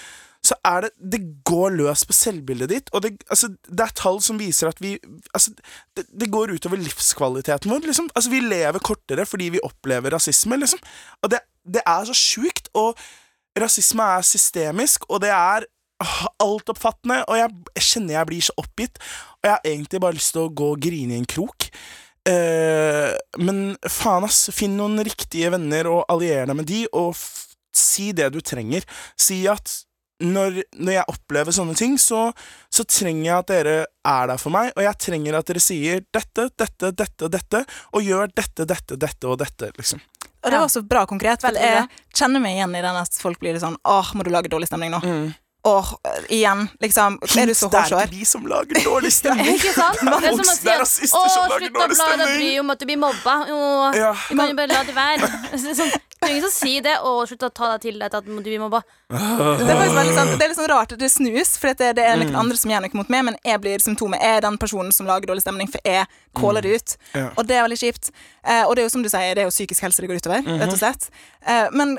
så 0.46 0.56
er 0.66 0.86
det 0.86 0.90
Det 1.12 1.20
går 1.48 1.76
løs 1.76 2.04
på 2.06 2.14
selvbildet 2.16 2.70
ditt. 2.70 2.90
Og 2.94 3.02
det, 3.04 3.12
altså, 3.30 3.50
det 3.66 3.84
er 3.84 3.94
tall 3.98 4.20
som 4.24 4.38
viser 4.40 4.70
at 4.70 4.80
vi 4.82 4.96
altså, 5.34 5.52
det, 5.96 6.06
det 6.10 6.30
går 6.32 6.54
utover 6.56 6.80
livskvaliteten 6.80 7.72
vår. 7.72 7.86
Liksom. 7.90 8.10
Altså, 8.14 8.32
vi 8.32 8.42
lever 8.44 8.84
kortere 8.84 9.26
fordi 9.26 9.50
vi 9.56 9.64
opplever 9.66 10.14
rasisme, 10.14 10.58
liksom. 10.62 10.82
Og 11.22 11.32
det, 11.32 11.42
det 11.64 11.82
er 11.86 12.08
så 12.08 12.16
sjukt. 12.16 12.70
Og 12.74 12.94
rasisme 13.58 14.04
er 14.16 14.26
systemisk, 14.26 15.08
og 15.10 15.22
det 15.24 15.32
er 15.34 15.66
altoppfattende. 16.42 17.22
Og 17.30 17.38
jeg, 17.40 17.52
jeg 17.78 17.86
kjenner 17.90 18.18
jeg 18.18 18.30
blir 18.32 18.48
så 18.48 18.56
oppgitt. 18.60 19.00
Og 19.40 19.48
jeg 19.48 19.54
har 19.54 19.70
egentlig 19.72 20.02
bare 20.04 20.18
lyst 20.18 20.34
til 20.36 20.46
å 20.46 20.52
gå 20.52 20.72
og 20.74 20.82
grine 20.82 21.16
i 21.16 21.22
en 21.22 21.28
krok. 21.28 21.70
Eh, 22.26 23.12
men 23.38 23.60
faen, 23.88 24.26
ass. 24.26 24.46
Finn 24.54 24.76
noen 24.78 25.00
riktige 25.06 25.52
venner 25.54 25.88
og 25.90 26.04
allier 26.12 26.48
deg 26.48 26.58
med 26.58 26.68
de, 26.68 26.84
og 26.96 27.16
si 27.76 28.10
det 28.16 28.30
du 28.34 28.40
trenger. 28.44 28.86
Si 29.20 29.44
at 29.50 29.82
når, 30.22 30.62
når 30.80 30.94
jeg 30.94 31.10
opplever 31.12 31.54
sånne 31.54 31.76
ting, 31.76 31.96
så, 32.00 32.30
så 32.72 32.86
trenger 32.88 33.24
jeg 33.26 33.36
at 33.36 33.50
dere 33.50 33.76
er 34.06 34.30
der 34.30 34.40
for 34.40 34.54
meg, 34.54 34.70
og 34.76 34.84
jeg 34.86 35.00
trenger 35.02 35.38
at 35.38 35.48
dere 35.50 35.62
sier 35.62 36.04
dette, 36.14 36.48
dette, 36.56 36.92
dette, 36.96 37.26
og 37.26 37.32
dette, 37.34 37.64
og 37.92 38.06
gjør 38.06 38.32
dette, 38.32 38.68
dette, 38.68 38.98
dette 39.00 39.28
og 39.28 39.40
dette, 39.42 39.72
liksom. 39.76 40.02
Og 40.46 40.52
det 40.52 40.60
var 40.62 40.70
så 40.70 40.82
bra 40.86 41.02
konkret, 41.10 41.42
for 41.42 41.58
jeg 41.58 41.88
kjenner 42.14 42.42
meg 42.42 42.54
igjen 42.54 42.76
i 42.78 42.84
den 42.84 43.00
at 43.00 43.18
folk 43.18 43.40
blir 43.42 43.56
litt 43.56 43.64
sånn 43.64 43.78
Åh, 43.82 44.12
må 44.14 44.22
du 44.22 44.30
lage 44.30 44.50
dårlig 44.52 44.68
stemning 44.70 44.92
nå? 44.94 45.00
Mm. 45.02 45.32
Åh, 45.66 45.88
igjen, 46.30 46.68
liksom. 46.80 47.18
Er 47.36 47.46
du 47.50 47.54
så 47.58 47.68
det 47.72 47.80
er 47.90 48.06
de 48.12 48.24
som 48.28 48.44
lager 48.46 48.78
dårlig 48.84 49.10
stemning. 49.12 49.56
Ikke 49.58 49.72
sant? 49.74 49.98
Det 49.98 50.12
er 50.14 50.20
som 50.20 50.30
å 50.30 50.36
Voksne 50.38 50.54
si 50.54 50.68
at, 50.70 51.14
å, 51.18 51.22
slutt 51.26 51.70
å 51.74 51.88
bla 51.90 52.10
deg 52.20 52.34
bry 52.36 52.50
om 52.62 52.70
at 52.70 52.78
du 52.78 52.86
blir 52.86 53.00
mobba. 53.02 53.34
Åh, 53.50 53.96
Ja. 53.98 54.12
du 54.28 54.36
kan 54.38 54.52
jo 54.52 54.54
bare 54.60 54.70
la 54.72 54.82
det 54.86 54.94
være. 54.94 55.30
Det 55.50 55.64
er 55.72 55.74
Sånn, 55.74 55.90
det 55.90 56.28
er 56.30 56.32
ingen 56.36 56.46
som 56.48 56.54
sier 56.54 56.82
det. 56.86 56.94
Å, 57.02 57.10
slutt 57.28 57.42
å 57.42 57.50
ta 57.52 57.72
deg 57.74 57.82
til 57.88 57.98
deg 57.98 58.10
til 58.14 58.18
at 58.22 58.24
du 58.30 58.38
blir 58.46 58.62
mobba. 58.62 58.80
Det 59.10 59.18
er 59.18 59.78
faktisk 59.78 59.98
veldig 59.98 60.14
sant. 60.16 60.30
Det 60.38 60.44
er 60.46 60.50
litt 60.52 60.58
sånn 60.58 60.70
rart. 60.70 60.94
Det 60.98 61.10
snus, 61.12 61.56
for 61.60 61.74
det, 61.74 61.90
det 61.98 62.04
er 62.06 62.16
Mm. 62.16 62.22
noen 62.30 62.38
andre 62.44 62.56
som 62.56 62.70
gjør 62.70 62.80
noe 62.86 62.96
mot 63.02 63.10
meg, 63.12 63.24
men 63.24 63.36
jeg 63.44 63.60
blir 63.60 63.78
symptomet. 63.82 64.22
Jeg 64.22 64.36
er 64.38 64.40
den 64.46 64.56
personen 64.58 64.92
som 64.92 65.06
lager 65.06 65.26
dårlig 65.28 65.42
stemning, 65.44 65.68
for 65.70 65.80
jeg 65.84 66.06
caller 66.34 66.62
det 66.62 66.72
ut. 66.78 66.96
Mm. 67.12 67.20
Ja. 67.20 67.28
Og 67.36 67.46
det 67.46 67.56
er 67.58 67.66
veldig 67.68 67.78
kjipt. 67.82 68.10
Eh, 68.46 68.62
og 68.64 68.74
det 68.76 68.82
er 68.82 68.86
jo 68.86 68.94
som 68.94 69.02
du 69.02 69.08
sier, 69.10 69.34
det 69.34 69.42
er 69.44 69.50
jo 69.50 69.54
psykisk 69.54 69.82
helse 69.82 70.00
det 70.00 70.08
går 70.10 70.22
utover, 70.22 70.42
Mhm. 70.46 70.58
rett 70.62 70.72
og 70.72 70.78
slett. 70.78 71.10
Eh, 71.46 71.68
men 71.72 71.98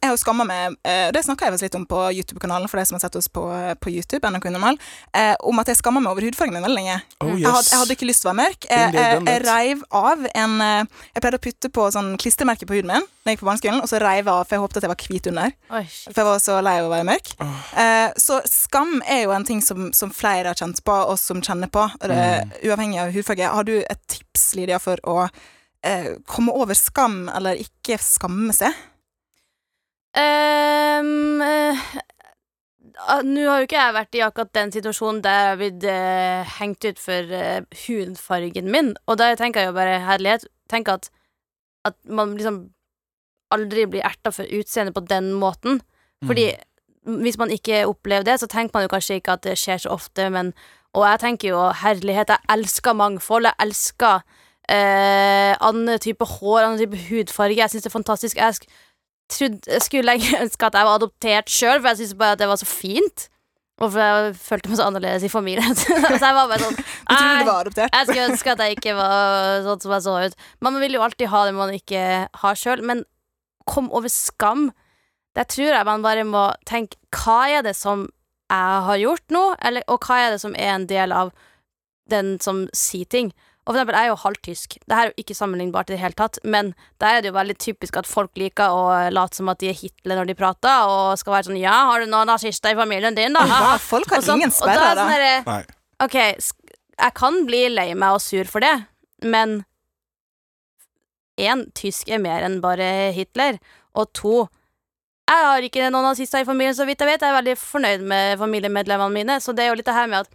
jeg 0.00 0.08
har 0.08 0.14
jo 0.14 0.20
skamma 0.20 0.44
meg 0.48 0.76
og 0.78 1.12
Det 1.14 1.22
snakka 1.24 1.46
jeg 1.46 1.52
faktisk 1.54 1.66
litt 1.68 1.76
om 1.78 1.86
på 1.90 2.00
YouTube-kanalen, 2.14 2.68
for 2.70 2.78
de 2.80 2.84
som 2.88 2.96
har 2.96 3.02
sett 3.04 3.16
oss 3.18 3.28
på, 3.28 3.42
på 3.82 3.90
YouTube, 3.92 4.22
NRK 4.30 4.48
Normal, 4.54 4.78
eh, 5.16 5.34
om 5.44 5.58
at 5.62 5.68
jeg 5.72 5.78
skamma 5.80 6.00
meg 6.04 6.12
over 6.12 6.26
hudfargen 6.28 6.54
min 6.54 6.62
veldig 6.64 6.76
lenge. 6.78 6.98
Oh, 7.24 7.32
Jeg, 7.34 7.46
hadde, 7.48 7.68
jeg 7.70 7.78
hadde 7.82 7.96
ikke 7.96 8.08
lyst 8.08 8.22
til 8.24 8.30
å 8.30 8.32
være 8.32 8.40
mørk. 8.42 8.68
Jeg, 8.70 8.94
jeg, 8.94 9.22
jeg 9.28 9.42
reiv 9.46 9.82
av 9.98 10.26
en 10.34 10.54
eh, 10.64 11.04
Jeg 11.14 11.24
pleide 11.24 11.40
å 11.40 11.44
putte 11.48 11.70
på 11.78 11.88
sånn 11.94 12.10
klistremerke 12.20 12.68
på 12.68 12.76
huden 12.78 12.92
min 12.92 13.02
Når 13.08 13.32
jeg 13.32 13.36
gikk 13.38 13.42
på 13.44 13.48
barneskolen, 13.50 13.82
og 13.84 13.90
så 13.90 14.00
reiv 14.02 14.22
jeg 14.24 14.32
av, 14.34 14.44
for 14.48 14.56
jeg 14.56 14.64
håpet 14.64 14.80
at 14.80 14.86
jeg 14.86 14.92
var 14.94 15.02
hvit 15.08 15.30
under. 15.32 15.56
Oh. 15.68 15.90
For 16.08 16.20
jeg 16.22 16.28
var 16.30 16.42
så 16.46 16.58
lei 16.64 16.76
av 16.80 16.86
å 16.88 16.92
være 16.94 17.08
mørk. 17.10 17.32
Oh. 17.44 17.58
Eh, 17.84 18.08
så 18.20 18.40
skam 18.48 18.98
er 19.04 19.22
jo 19.26 19.34
en 19.36 19.44
ting 19.48 19.60
som, 19.64 19.88
som 19.96 20.12
flere 20.14 20.52
har 20.52 20.58
kjent 20.58 20.80
på, 20.86 20.94
og 21.12 21.18
som 21.20 21.42
kjenner 21.44 21.68
på, 21.72 21.84
det, 22.04 22.16
Mm. 22.18 22.50
uavhengig 22.70 22.98
av 23.02 23.12
hudfarge. 23.14 23.46
Har 23.52 23.64
du 23.64 23.74
et 23.80 24.00
tips, 24.10 24.54
Lydia, 24.58 24.78
for 24.82 25.00
å 25.08 25.28
eh, 25.86 26.14
komme 26.26 26.52
over 26.54 26.74
skam, 26.76 27.28
eller 27.34 27.58
ikke 27.60 27.96
skamme 28.02 28.52
seg? 28.56 28.72
Eh, 30.18 31.78
ah, 33.06 33.22
Nå 33.22 33.44
har 33.46 33.60
jo 33.62 33.68
ikke 33.68 33.78
jeg 33.78 33.96
vært 33.96 34.18
i 34.18 34.24
akkurat 34.26 34.54
den 34.56 34.72
situasjonen 34.74 35.20
der 35.24 35.36
jeg 35.38 35.50
har 35.50 35.60
blitt 35.60 35.84
uh, 35.86 36.56
hengt 36.58 36.88
ut 36.88 37.02
for 37.02 37.34
uh, 37.34 37.60
hudfargen 37.84 38.72
min, 38.74 38.94
og 39.06 39.20
da 39.20 39.30
tenker 39.38 39.62
jeg 39.62 39.70
jo 39.70 39.76
bare 39.78 40.00
herlighet. 40.06 40.48
Tenk 40.70 40.90
at, 40.92 41.10
at 41.88 41.96
man 42.04 42.34
liksom 42.36 42.66
aldri 43.54 43.86
blir 43.88 44.04
erta 44.04 44.32
for 44.34 44.48
utseendet 44.58 44.96
på 44.96 45.06
den 45.08 45.32
måten. 45.38 45.80
Fordi 46.26 46.50
hvis 47.08 47.38
man 47.38 47.50
ikke 47.54 47.86
opplever 47.86 48.26
det, 48.26 48.40
så 48.40 48.46
tenker 48.50 48.74
man 48.74 48.84
jo 48.84 48.90
kanskje 48.92 49.20
ikke 49.20 49.38
at 49.38 49.44
det 49.46 49.54
skjer 49.58 49.78
så 49.84 49.94
ofte, 49.94 50.30
men 50.30 50.52
Og 50.96 51.04
jeg 51.04 51.20
tenker 51.20 51.48
jo 51.48 51.70
herlighet, 51.82 52.28
jeg 52.28 52.38
elsker 52.48 52.92
mangfold, 52.96 53.44
jeg 53.44 53.54
elsker 53.60 54.22
eh, 54.72 55.52
annen 55.60 55.98
type 56.00 56.24
hår, 56.24 56.62
annen 56.62 56.78
type 56.80 56.96
hudfarge. 57.08 57.58
Jeg 57.58 57.70
syns 57.70 57.84
det 57.84 57.90
er 57.90 57.96
fantastisk. 57.98 58.36
Jeg 58.36 58.54
sk 58.54 58.64
trodde, 59.32 59.80
skulle 59.84 60.14
jeg 60.16 60.38
ønske 60.44 60.68
at 60.68 60.78
jeg 60.78 60.88
var 60.88 61.00
adoptert 61.00 61.52
sjøl, 61.52 61.80
for 61.80 61.90
jeg 61.92 62.00
syntes 62.02 62.16
bare 62.20 62.36
at 62.36 62.42
det 62.42 62.48
var 62.50 62.60
så 62.60 62.68
fint. 62.68 63.28
Og 63.78 63.92
for 63.94 64.02
jeg 64.02 64.34
følte 64.42 64.70
meg 64.72 64.80
så 64.80 64.88
annerledes 64.90 65.24
i 65.26 65.30
familien. 65.30 65.76
så 65.78 65.94
jeg 65.94 66.34
var 66.34 66.48
bare 66.50 66.64
sånn 66.64 66.74
Du 66.74 66.82
trodde 66.82 67.22
«Nei, 67.22 67.44
du 67.44 67.50
var 67.50 67.60
adoptert? 67.62 67.94
jeg 67.94 68.08
skulle 68.08 68.26
ønske 68.32 68.54
at 68.54 68.62
jeg 68.64 68.78
ikke 68.78 68.94
var 68.98 69.62
sånn 69.68 69.84
som 69.84 69.94
jeg 69.94 70.04
så 70.08 70.16
ut. 70.26 70.36
Man 70.66 70.80
vil 70.82 70.98
jo 70.98 71.04
alltid 71.06 71.30
ha 71.30 71.44
det 71.46 71.54
man 71.54 71.74
ikke 71.76 72.02
har 72.42 72.58
sjøl, 72.58 72.82
men 72.90 73.04
kom 73.68 73.90
over 73.94 74.10
skam. 74.10 74.70
Der 75.38 75.46
tror 75.46 75.70
jeg 75.70 75.86
man 75.86 76.02
bare 76.02 76.24
må 76.26 76.48
tenke 76.66 76.98
hva 77.14 77.44
er 77.58 77.62
det 77.68 77.76
som 77.78 78.08
jeg 78.48 78.82
har 78.88 78.98
gjort 78.98 79.34
nå, 79.34 79.44
eller, 79.68 79.84
og 79.92 80.08
hva 80.08 80.22
er 80.24 80.34
det 80.34 80.40
som 80.42 80.56
er 80.56 80.72
en 80.72 80.88
del 80.88 81.12
av 81.12 81.30
den 82.08 82.38
som 82.42 82.64
sier 82.76 83.06
ting. 83.12 83.30
Og 83.68 83.74
for 83.74 83.76
eksempel, 83.76 83.96
jeg 83.98 84.08
er 84.08 84.08
jo 84.08 84.20
halvtysk. 84.22 84.74
Det 84.88 84.96
her 84.96 85.02
er 85.02 85.10
jo 85.12 85.20
ikke 85.20 85.34
sammenlignbart 85.36 85.90
i 85.90 85.92
det 85.92 86.00
hele 86.00 86.16
tatt, 86.16 86.38
men 86.42 86.70
der 87.02 87.18
er 87.18 87.20
det 87.20 87.28
jo 87.28 87.34
veldig 87.36 87.56
typisk 87.60 87.98
at 88.00 88.08
folk 88.08 88.30
liker 88.40 88.72
å 88.72 89.10
late 89.12 89.36
som 89.36 89.50
at 89.52 89.60
de 89.60 89.68
er 89.68 89.76
Hitler 89.76 90.16
når 90.16 90.30
de 90.30 90.36
prater, 90.38 90.88
og 90.88 91.18
skal 91.20 91.34
være 91.36 91.50
sånn 91.50 91.60
Ja, 91.60 91.74
har 91.90 92.00
du 92.00 92.08
noen 92.08 92.30
nazister 92.32 92.72
i 92.72 92.78
familien 92.78 93.14
din, 93.18 93.36
da? 93.36 93.44
Ja, 93.44 93.74
folk 93.76 94.08
har 94.08 94.22
Og 94.22 94.24
sånn- 94.24 94.40
ingen 94.40 94.48
er 94.48 94.56
sperrer, 94.56 94.94
da. 94.96 95.04
sånn 95.04 95.44
der, 95.44 95.66
Ok, 96.00 96.14
jeg 96.14 97.14
kan 97.14 97.44
bli 97.44 97.68
lei 97.68 97.92
meg 97.94 98.14
og 98.16 98.22
sur 98.24 98.44
for 98.48 98.60
det, 98.64 98.86
men 99.22 99.64
én, 101.38 101.66
tysk 101.76 102.08
er 102.08 102.18
mer 102.22 102.42
enn 102.46 102.60
bare 102.64 103.12
Hitler, 103.14 103.58
og 103.94 104.12
to 104.16 104.48
jeg 105.28 105.44
har 105.44 105.60
ikke 105.66 105.90
noen 105.92 106.06
nazister 106.08 106.40
i 106.40 106.46
familien, 106.48 106.72
så 106.72 106.86
vidt 106.88 107.02
jeg 107.04 107.08
vet. 107.10 107.20
Jeg 107.20 107.28
er 107.34 107.36
veldig 107.42 107.54
fornøyd 107.60 108.00
med 108.08 108.38
familiemedlemmene 108.40 109.12
mine. 109.12 109.34
Så 109.44 109.52
det 109.54 109.66
er 109.66 109.68
jo 109.68 109.74
litt 109.76 109.84
det 109.84 109.92
her 109.92 110.06
med 110.08 110.24
at 110.24 110.30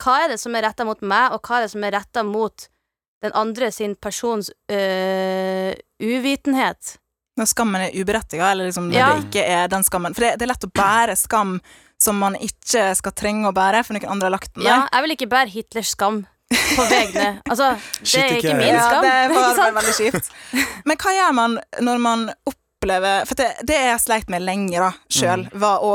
hva 0.00 0.14
er 0.24 0.28
det 0.32 0.38
som 0.40 0.54
er 0.56 0.64
retta 0.64 0.86
mot 0.88 1.02
meg, 1.04 1.34
og 1.36 1.42
hva 1.44 1.58
er 1.58 1.66
det 1.66 1.72
som 1.74 1.84
er 1.84 1.92
retta 1.92 2.22
mot 2.24 2.64
den 3.22 3.32
andre 3.34 3.70
sin 3.74 3.96
persons 3.96 4.50
øh, 4.70 5.72
uvitenhet? 6.02 6.96
Når 7.38 7.46
skammen 7.52 7.84
er 7.86 7.94
uberettiga, 7.94 8.50
eller 8.50 8.66
liksom 8.68 8.88
når 8.90 8.98
Ja. 8.98 9.08
det 9.14 9.24
ikke 9.28 9.44
er 9.46 9.68
den 9.70 9.84
skammen. 9.86 10.14
For 10.14 10.24
det, 10.26 10.38
det 10.38 10.46
er 10.48 10.52
lett 10.52 10.64
å 10.66 10.72
bære 10.74 11.14
skam 11.16 11.60
som 12.00 12.18
man 12.18 12.34
ikke 12.38 12.94
skal 12.98 13.12
trenge 13.12 13.46
å 13.48 13.54
bære, 13.54 13.84
for 13.86 13.94
noen 13.94 14.10
andre 14.10 14.26
har 14.26 14.34
lagt 14.34 14.54
den 14.54 14.64
der. 14.64 14.70
Ja, 14.70 14.88
jeg 14.92 15.02
vil 15.06 15.14
ikke 15.16 15.28
bære 15.30 15.48
Hitlers 15.54 15.92
skam 15.94 16.24
på 16.48 16.84
vegne 16.88 17.42
Altså, 17.50 17.74
det 18.02 18.22
er 18.22 18.36
ikke 18.38 18.54
min 18.56 18.78
skam. 18.78 19.04
Ja, 19.04 19.28
det 19.28 19.58
var 19.58 19.74
veldig 19.76 19.94
kjipt. 19.98 20.30
Men 20.86 20.96
hva 20.96 21.12
gjør 21.12 21.34
man 21.36 21.58
når 21.84 21.98
man 22.00 22.22
opplever 22.48 23.26
For 23.28 23.34
det, 23.34 23.48
det 23.68 23.74
jeg 23.76 24.00
sleit 24.00 24.30
med 24.30 24.42
lenge 24.46 24.78
da, 24.78 24.92
sjøl, 25.10 25.44
Mm. 25.50 25.58
var 25.60 25.82
å 25.84 25.92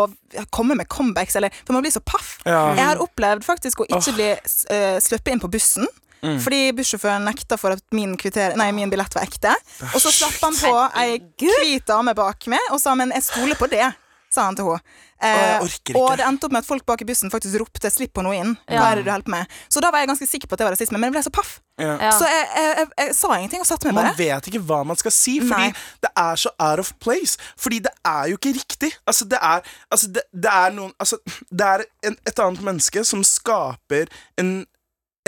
komme 0.51 0.75
med 0.75 0.87
comebacks, 0.89 1.35
eller 1.39 1.49
For 1.65 1.73
man 1.73 1.81
blir 1.83 1.91
så 1.95 2.01
paff. 2.05 2.37
Ja. 2.45 2.73
Jeg 2.75 2.85
har 2.85 2.97
opplevd 3.03 3.43
faktisk 3.47 3.81
å 3.83 3.87
ikke 3.89 4.13
bli 4.15 4.29
uh, 4.33 4.99
sluppet 4.99 5.31
inn 5.33 5.39
på 5.43 5.49
bussen. 5.51 5.87
Mm. 6.23 6.37
Fordi 6.39 6.61
bussjåføren 6.77 7.25
nekta 7.27 7.57
for 7.59 7.75
at 7.75 7.83
min, 7.91 8.15
kvitter, 8.17 8.55
nei, 8.59 8.71
min 8.71 8.89
billett 8.89 9.13
var 9.15 9.25
ekte. 9.27 9.51
Og 9.93 9.99
så 10.01 10.11
slapp 10.13 10.39
han 10.41 10.55
på 10.55 10.73
ei 11.03 11.17
hvit 11.41 11.85
dame 11.89 12.13
bak 12.15 12.47
meg 12.47 12.71
og 12.71 12.79
sa 12.79 12.95
'men 12.95 13.11
jeg 13.11 13.23
stoler 13.23 13.55
på 13.59 13.67
det', 13.67 13.93
sa 14.31 14.45
han 14.47 14.55
til 14.55 14.65
henne. 14.65 14.79
Eh, 15.23 15.59
og 15.95 16.17
det 16.17 16.25
endte 16.27 16.45
opp 16.45 16.51
med 16.51 16.63
at 16.63 16.67
folk 16.67 16.85
bak 16.85 16.99
i 17.01 17.05
bussen 17.05 17.31
faktisk 17.31 17.55
ropte 17.61 17.87
'slipp 17.89 18.11
på 18.13 18.23
noe 18.23 18.33
inn'. 18.35 18.57
Hva 18.67 18.73
Ja. 18.75 18.91
er 18.91 18.95
det 18.95 19.05
du 19.05 19.11
holder 19.11 19.23
på 19.23 19.31
med? 19.31 19.47
Så 19.69 19.79
da 19.79 19.91
var 19.91 19.99
jeg 19.99 20.07
ganske 20.09 20.27
sikker 20.27 20.47
på 20.47 20.53
at 20.53 20.59
det 20.59 20.65
var 20.65 20.71
rasisme, 20.75 20.97
men 20.99 21.13
jeg 21.13 21.13
ble 21.13 21.23
så 21.23 21.31
paff. 21.31 21.59
Ja. 21.79 22.11
Så 22.11 22.25
jeg, 22.27 22.47
jeg, 22.55 22.75
jeg, 22.77 22.87
jeg 22.97 23.15
sa 23.15 23.27
ingenting 23.37 23.59
og 23.61 23.67
satte 23.67 23.85
meg 23.85 23.93
Man 23.93 24.17
vet 24.17 24.47
ikke 24.47 24.59
hva 24.63 24.83
man 24.85 24.95
skal 24.95 25.11
si, 25.11 25.39
fordi 25.39 25.69
Nei. 25.71 25.73
det 26.01 26.09
er 26.17 26.35
så 26.35 26.49
out 26.59 26.79
of 26.79 26.93
place. 26.99 27.37
Fordi 27.57 27.79
det 27.79 27.91
er 28.05 28.23
jo 28.29 28.37
ikke 28.37 28.53
riktig. 28.59 28.91
Altså, 29.07 29.25
det 29.25 29.39
er, 29.41 29.61
altså, 29.91 30.07
det, 30.07 30.21
det 30.33 30.51
er 30.51 30.69
noen 30.71 30.91
altså, 30.99 31.17
Det 31.51 31.61
er 31.61 31.83
en, 32.03 32.17
et 32.27 32.39
annet 32.39 32.61
menneske 32.61 33.03
som 33.05 33.23
skaper 33.23 34.05
en 34.37 34.65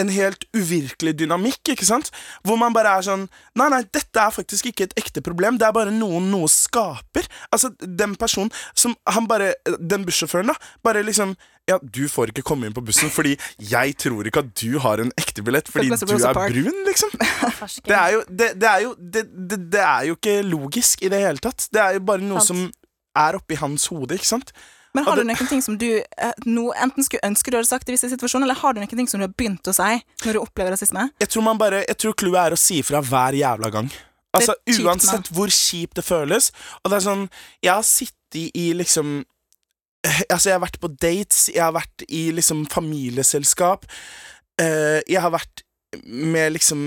en 0.01 0.11
helt 0.11 0.43
uvirkelig 0.55 1.15
dynamikk, 1.21 1.71
ikke 1.73 1.87
sant? 1.87 2.11
Hvor 2.45 2.59
man 2.59 2.75
bare 2.75 2.97
er 2.97 3.05
sånn 3.07 3.25
Nei, 3.55 3.69
nei, 3.71 3.81
dette 3.95 4.19
er 4.19 4.33
faktisk 4.35 4.67
ikke 4.69 4.89
et 4.89 4.95
ekte 4.99 5.23
problem. 5.23 5.59
Det 5.59 5.67
er 5.67 5.75
bare 5.75 5.93
noen 5.95 6.27
noe 6.33 6.49
skaper. 6.51 7.27
Altså, 7.55 7.71
den 7.79 8.17
personen 8.19 8.51
som 8.75 8.95
Han 9.15 9.29
bare 9.29 9.53
Den 9.79 10.05
bussjåføren, 10.07 10.51
da. 10.51 10.57
Bare 10.83 11.03
liksom 11.05 11.35
Ja, 11.69 11.79
du 11.81 12.03
får 12.11 12.33
ikke 12.33 12.45
komme 12.45 12.67
inn 12.67 12.75
på 12.75 12.83
bussen 12.85 13.09
fordi 13.09 13.33
jeg 13.57 13.95
tror 13.97 14.27
ikke 14.27 14.43
at 14.43 14.51
du 14.61 14.77
har 14.83 15.01
en 15.01 15.09
ekte 15.17 15.41
billett 15.45 15.71
fordi 15.71 15.89
du 15.89 16.13
er 16.19 16.37
brun, 16.37 16.81
liksom. 16.85 17.15
Det 17.89 17.95
er 17.95 18.11
jo, 18.13 18.19
det, 18.29 18.49
det 18.61 18.69
er 18.69 18.83
jo, 18.83 18.91
det, 18.99 19.23
det, 19.33 19.59
det 19.73 19.81
er 19.81 20.03
jo 20.11 20.17
ikke 20.19 20.35
logisk 20.45 21.01
i 21.01 21.09
det 21.09 21.23
hele 21.23 21.41
tatt. 21.41 21.65
Det 21.73 21.81
er 21.81 21.97
jo 21.97 22.03
bare 22.05 22.21
noe 22.21 22.43
som 22.45 22.67
er 23.15 23.37
oppi 23.39 23.57
hans 23.57 23.87
hode, 23.89 24.19
ikke 24.19 24.27
sant? 24.27 24.51
Men 24.95 25.07
har 25.07 25.19
du 25.19 25.27
noen 25.27 25.49
ting 25.49 25.61
som 25.63 25.77
du 25.81 25.87
no, 26.47 26.69
enten 26.71 27.05
skulle 27.05 27.27
ønske 27.27 27.51
du 27.51 27.59
hadde 27.59 27.69
sagt 27.69 27.89
i 27.89 27.95
visse 27.95 28.09
situasjoner, 28.11 28.47
eller 28.47 28.59
har 28.61 28.75
du 28.75 28.81
noen 28.81 28.99
ting 29.01 29.09
som 29.11 29.21
du 29.21 29.27
har 29.27 29.35
begynt 29.35 29.67
å 29.67 29.75
si 29.75 29.91
når 30.25 30.37
du 30.37 30.41
opplever 30.41 30.75
rasisme? 30.75 31.09
Jeg 31.21 31.31
tror 31.31 31.45
man 31.45 31.61
bare 31.61 31.83
Jeg 31.85 31.99
tror 32.01 32.17
clouet 32.17 32.41
er 32.41 32.55
å 32.55 32.59
si 32.59 32.79
ifra 32.81 33.03
hver 33.03 33.37
jævla 33.37 33.71
gang. 33.73 33.91
Altså 34.35 34.55
kjipt, 34.67 34.83
Uansett 34.83 35.31
hvor 35.35 35.51
kjipt 35.53 35.99
det 35.99 36.05
føles. 36.05 36.51
Og 36.83 36.91
det 36.91 36.99
er 36.99 37.07
sånn 37.07 37.25
Jeg 37.63 37.73
har 37.73 37.87
sittet 37.87 38.51
i 38.57 38.67
liksom 38.75 39.21
Altså, 40.05 40.51
jeg 40.51 40.53
har 40.53 40.61
vært 40.61 40.81
på 40.83 40.89
dates, 41.01 41.47
jeg 41.49 41.63
har 41.63 41.71
vært 41.73 42.03
i 42.13 42.27
liksom 42.37 42.59
familieselskap. 42.69 43.87
Uh, 44.61 45.01
jeg 45.09 45.17
har 45.23 45.31
vært 45.33 45.63
med 46.03 46.53
liksom 46.53 46.81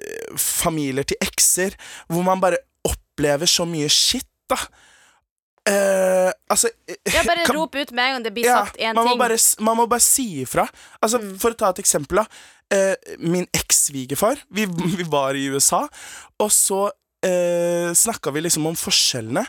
eh, 0.00 0.36
familier 0.40 1.04
til 1.04 1.20
ekser, 1.20 1.76
hvor 2.08 2.24
man 2.24 2.40
bare 2.40 2.62
opplever 2.88 3.50
så 3.50 3.66
mye 3.68 3.90
shit, 3.92 4.28
da. 4.48 4.56
Eh, 5.68 6.30
altså 6.52 6.68
Ja, 7.08 7.22
bare 7.24 7.44
kan- 7.48 7.56
rop 7.56 7.74
ut 7.74 7.90
med 7.96 8.04
en 8.04 8.12
gang 8.18 8.24
det 8.26 8.34
blir 8.36 8.44
ja, 8.44 8.64
sagt 8.64 8.76
én 8.76 8.94
må, 8.94 9.06
ting. 9.08 9.18
bare, 9.18 9.38
man 9.64 9.78
må 9.80 9.86
bare 9.88 10.04
si 10.04 10.42
ifra. 10.42 10.66
Altså, 11.00 11.18
Mm. 11.22 11.38
For 11.40 11.50
å 11.54 11.56
ta 11.56 11.70
et 11.70 11.78
eksempel. 11.84 12.22
da 12.24 12.26
Uh, 12.72 12.94
Min 13.20 13.44
eks-svigerfar 13.52 14.38
vi, 14.48 14.64
vi 14.96 15.04
var 15.04 15.36
i 15.36 15.44
USA, 15.52 15.82
og 16.40 16.48
så 16.50 16.86
uh, 16.88 17.90
snakka 17.94 18.32
vi 18.32 18.40
liksom 18.40 18.66
om 18.66 18.74
forskjellene. 18.74 19.44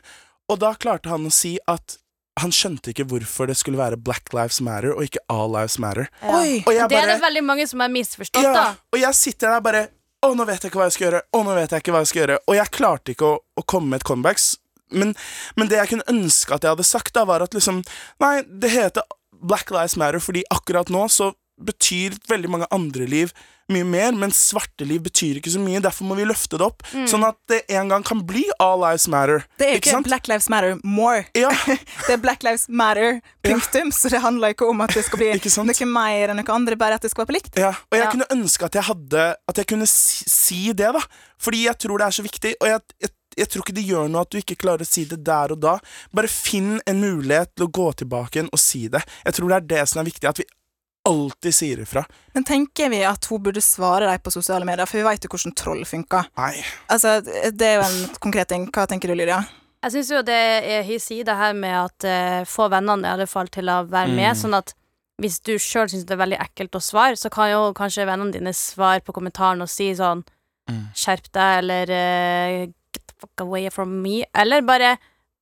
Og 0.51 0.59
da 0.59 0.73
klarte 0.75 1.09
han 1.09 1.25
å 1.25 1.31
si 1.33 1.55
at 1.65 1.95
han 2.43 2.51
skjønte 2.51 2.91
ikke 2.91 3.05
hvorfor 3.07 3.47
det 3.47 3.55
skulle 3.57 3.79
være 3.79 3.97
Black 3.97 4.33
Lives 4.35 4.59
Matter 4.61 4.91
og 4.93 5.05
ikke 5.07 5.23
All 5.31 5.47
Lives 5.55 5.79
Matter. 5.79 6.09
Ja. 6.21 6.41
Jeg 6.43 6.89
Det 6.91 6.99
er 6.99 7.07
det 7.15 7.21
veldig 7.23 7.43
mange 7.47 7.65
som 7.71 7.79
har 7.79 7.89
misforstått, 7.89 8.43
ja, 8.43 8.51
da. 8.53 8.65
Og 8.91 8.99
jeg 8.99 9.15
sitter 9.15 9.55
der 9.55 9.63
bare 9.63 9.87
Å, 10.25 10.33
nå 10.35 10.45
vet 10.45 10.61
jeg 10.63 10.71
ikke 10.73 10.81
hva 10.83 10.89
jeg 10.91 10.97
skal 10.97 11.05
gjøre. 11.07 11.23
Å, 11.31 11.41
nå 11.47 11.55
vet 11.55 11.71
jeg 11.71 11.83
ikke 11.85 11.95
hva 11.95 12.03
jeg 12.03 12.11
skal 12.11 12.21
gjøre. 12.25 12.37
Og 12.49 12.55
jeg 12.59 12.71
klarte 12.75 13.15
ikke 13.15 13.27
å, 13.31 13.39
å 13.55 13.63
komme 13.65 13.93
med 13.93 14.03
et 14.03 14.07
comeback. 14.11 14.43
Men, 14.91 15.15
men 15.57 15.71
det 15.71 15.79
jeg 15.81 15.93
kunne 15.93 16.09
ønske 16.11 16.55
at 16.55 16.63
jeg 16.65 16.75
hadde 16.75 16.87
sagt, 16.87 17.13
da 17.15 17.25
var 17.25 17.41
at 17.45 17.53
liksom 17.57 17.81
Nei, 18.21 18.35
det 18.45 18.69
heter 18.73 19.03
Black 19.45 19.71
Lives 19.73 19.97
Matter 19.97 20.21
fordi 20.23 20.45
akkurat 20.53 20.91
nå 20.93 21.07
så 21.11 21.31
betyr 21.61 22.17
veldig 22.29 22.49
mange 22.51 22.67
andre 22.75 23.07
liv 23.07 23.31
mye 23.71 23.85
mer, 23.87 24.13
men 24.13 24.33
svarte 24.35 24.85
liv 24.85 25.01
betyr 25.07 25.39
ikke 25.39 25.49
så 25.49 25.61
mye. 25.61 25.79
Derfor 25.81 26.05
må 26.05 26.17
vi 26.19 26.25
løfte 26.27 26.59
det 26.61 26.65
opp, 26.67 26.83
sånn 27.09 27.25
at 27.25 27.37
det 27.49 27.63
en 27.73 27.89
gang 27.89 28.03
kan 28.05 28.21
bli 28.27 28.43
All 28.61 28.77
Lives 28.83 29.07
Matter. 29.09 29.41
Det 29.57 29.65
er 29.65 29.73
jo 29.73 29.81
ikke 29.81 29.93
ikke? 29.95 30.05
Black 30.05 30.29
Lives 30.29 30.47
Matter 30.53 30.75
more. 30.85 31.23
Ja, 31.37 31.49
Det 32.05 32.13
er 32.13 32.21
Black 32.21 32.45
Lives 32.45 32.67
Matter, 32.69 33.19
punktum. 33.45 33.89
Så 33.95 34.11
det 34.13 34.21
handler 34.21 34.53
ikke 34.53 34.69
om 34.69 34.85
at 34.85 34.93
det 34.93 35.05
skal 35.07 35.21
bli 35.21 35.31
noe 35.33 35.89
mer 35.89 36.33
enn 36.33 36.41
noe 36.41 36.55
andre, 36.55 36.77
bare 36.77 36.99
at 36.99 37.05
det 37.05 37.13
skal 37.13 37.25
være 37.25 37.31
på 37.33 37.37
likt. 37.39 37.57
Ja, 37.61 37.73
og 37.73 37.97
jeg 37.97 38.05
Ja. 38.05 38.11
kunne 38.13 38.29
ønske 38.37 38.69
at 38.69 38.77
jeg 38.77 38.85
hadde 38.91 39.25
At 39.49 39.57
jeg 39.57 39.67
kunne 39.67 39.87
si, 39.89 40.25
si 40.29 40.61
det, 40.73 40.91
da. 40.93 41.01
Fordi 41.41 41.65
jeg 41.65 41.77
tror 41.81 41.97
det 42.01 42.07
er 42.07 42.15
så 42.19 42.25
viktig. 42.25 42.53
Og 42.61 42.67
jeg, 42.69 42.81
jeg, 43.01 43.09
jeg 43.37 43.49
tror 43.51 43.63
ikke 43.65 43.75
det 43.77 43.85
gjør 43.87 44.09
noe 44.11 44.21
at 44.25 44.31
du 44.31 44.37
ikke 44.39 44.57
klarer 44.61 44.85
å 44.85 44.89
si 44.89 45.05
det 45.09 45.21
der 45.27 45.51
og 45.55 45.59
da. 45.63 45.77
Bare 46.15 46.27
finn 46.31 46.77
en 46.85 47.01
mulighet 47.01 47.51
til 47.55 47.67
å 47.67 47.71
gå 47.71 47.87
tilbake 48.01 48.39
igjen 48.39 48.51
og 48.53 48.61
si 48.61 48.87
det. 48.91 49.01
Jeg 49.25 49.37
tror 49.37 49.49
det 49.51 49.57
er 49.57 49.67
det 49.73 49.83
som 49.91 50.01
er 50.01 50.07
viktig. 50.09 50.29
At 50.29 50.39
vi 50.39 50.47
alltid 51.05 51.53
sier 51.53 51.81
ifra. 51.83 52.01
Men 52.33 52.43
tenker 52.47 52.89
vi 52.89 53.03
at 53.05 53.27
hun 53.29 53.43
burde 53.45 53.61
svare 53.61 54.07
deg 54.09 54.23
på 54.25 54.31
sosiale 54.33 54.65
medier, 54.65 54.87
for 54.89 54.97
vi 54.97 55.03
vet 55.05 55.27
jo 55.27 55.29
hvordan 55.35 55.53
troll 55.59 55.83
funker. 55.85 56.31
Nei. 56.39 56.55
Altså, 56.89 57.19
det 57.53 57.67
er 57.67 57.75
jo 57.77 57.83
en 57.85 58.15
konkret 58.23 58.49
ting. 58.49 58.65
Hva 58.73 58.87
tenker 58.89 59.11
du, 59.11 59.17
Lydia? 59.19 59.43
Jeg 59.85 59.93
syns 59.93 60.09
jo 60.15 60.23
det 60.25 60.39
er 60.65 60.81
hissig, 60.87 61.19
det 61.27 61.35
her 61.37 61.53
med 61.53 61.75
at 61.77 62.07
uh, 62.09 62.39
få 62.49 62.65
vennene 62.73 63.05
i 63.05 63.11
alle 63.13 63.27
fall 63.29 63.51
til 63.53 63.69
å 63.69 63.83
være 63.85 64.15
med, 64.15 64.31
Mm. 64.31 64.39
sånn 64.41 64.57
at 64.57 64.73
hvis 65.21 65.37
du 65.45 65.53
sjøl 65.61 65.87
syns 65.91 66.07
det 66.09 66.15
er 66.17 66.23
veldig 66.23 66.39
ekkelt 66.41 66.73
å 66.75 66.81
svare, 66.81 67.15
så 67.21 67.29
kan 67.29 67.51
jo 67.51 67.59
kanskje 67.77 68.07
vennene 68.09 68.33
dine 68.33 68.51
svare 68.57 69.03
på 69.05 69.13
kommentaren 69.13 69.61
og 69.61 69.69
si 69.69 69.91
sånn 69.93 70.25
Mm. 70.65 70.87
Skjerp 70.97 71.27
deg, 71.29 71.59
eller 71.59 71.85
the 71.85 72.73
fuck 73.21 73.45
away 73.45 73.69
from 73.73 74.01
me. 74.03 74.23
Eller 74.35 74.65
bare 74.65 74.95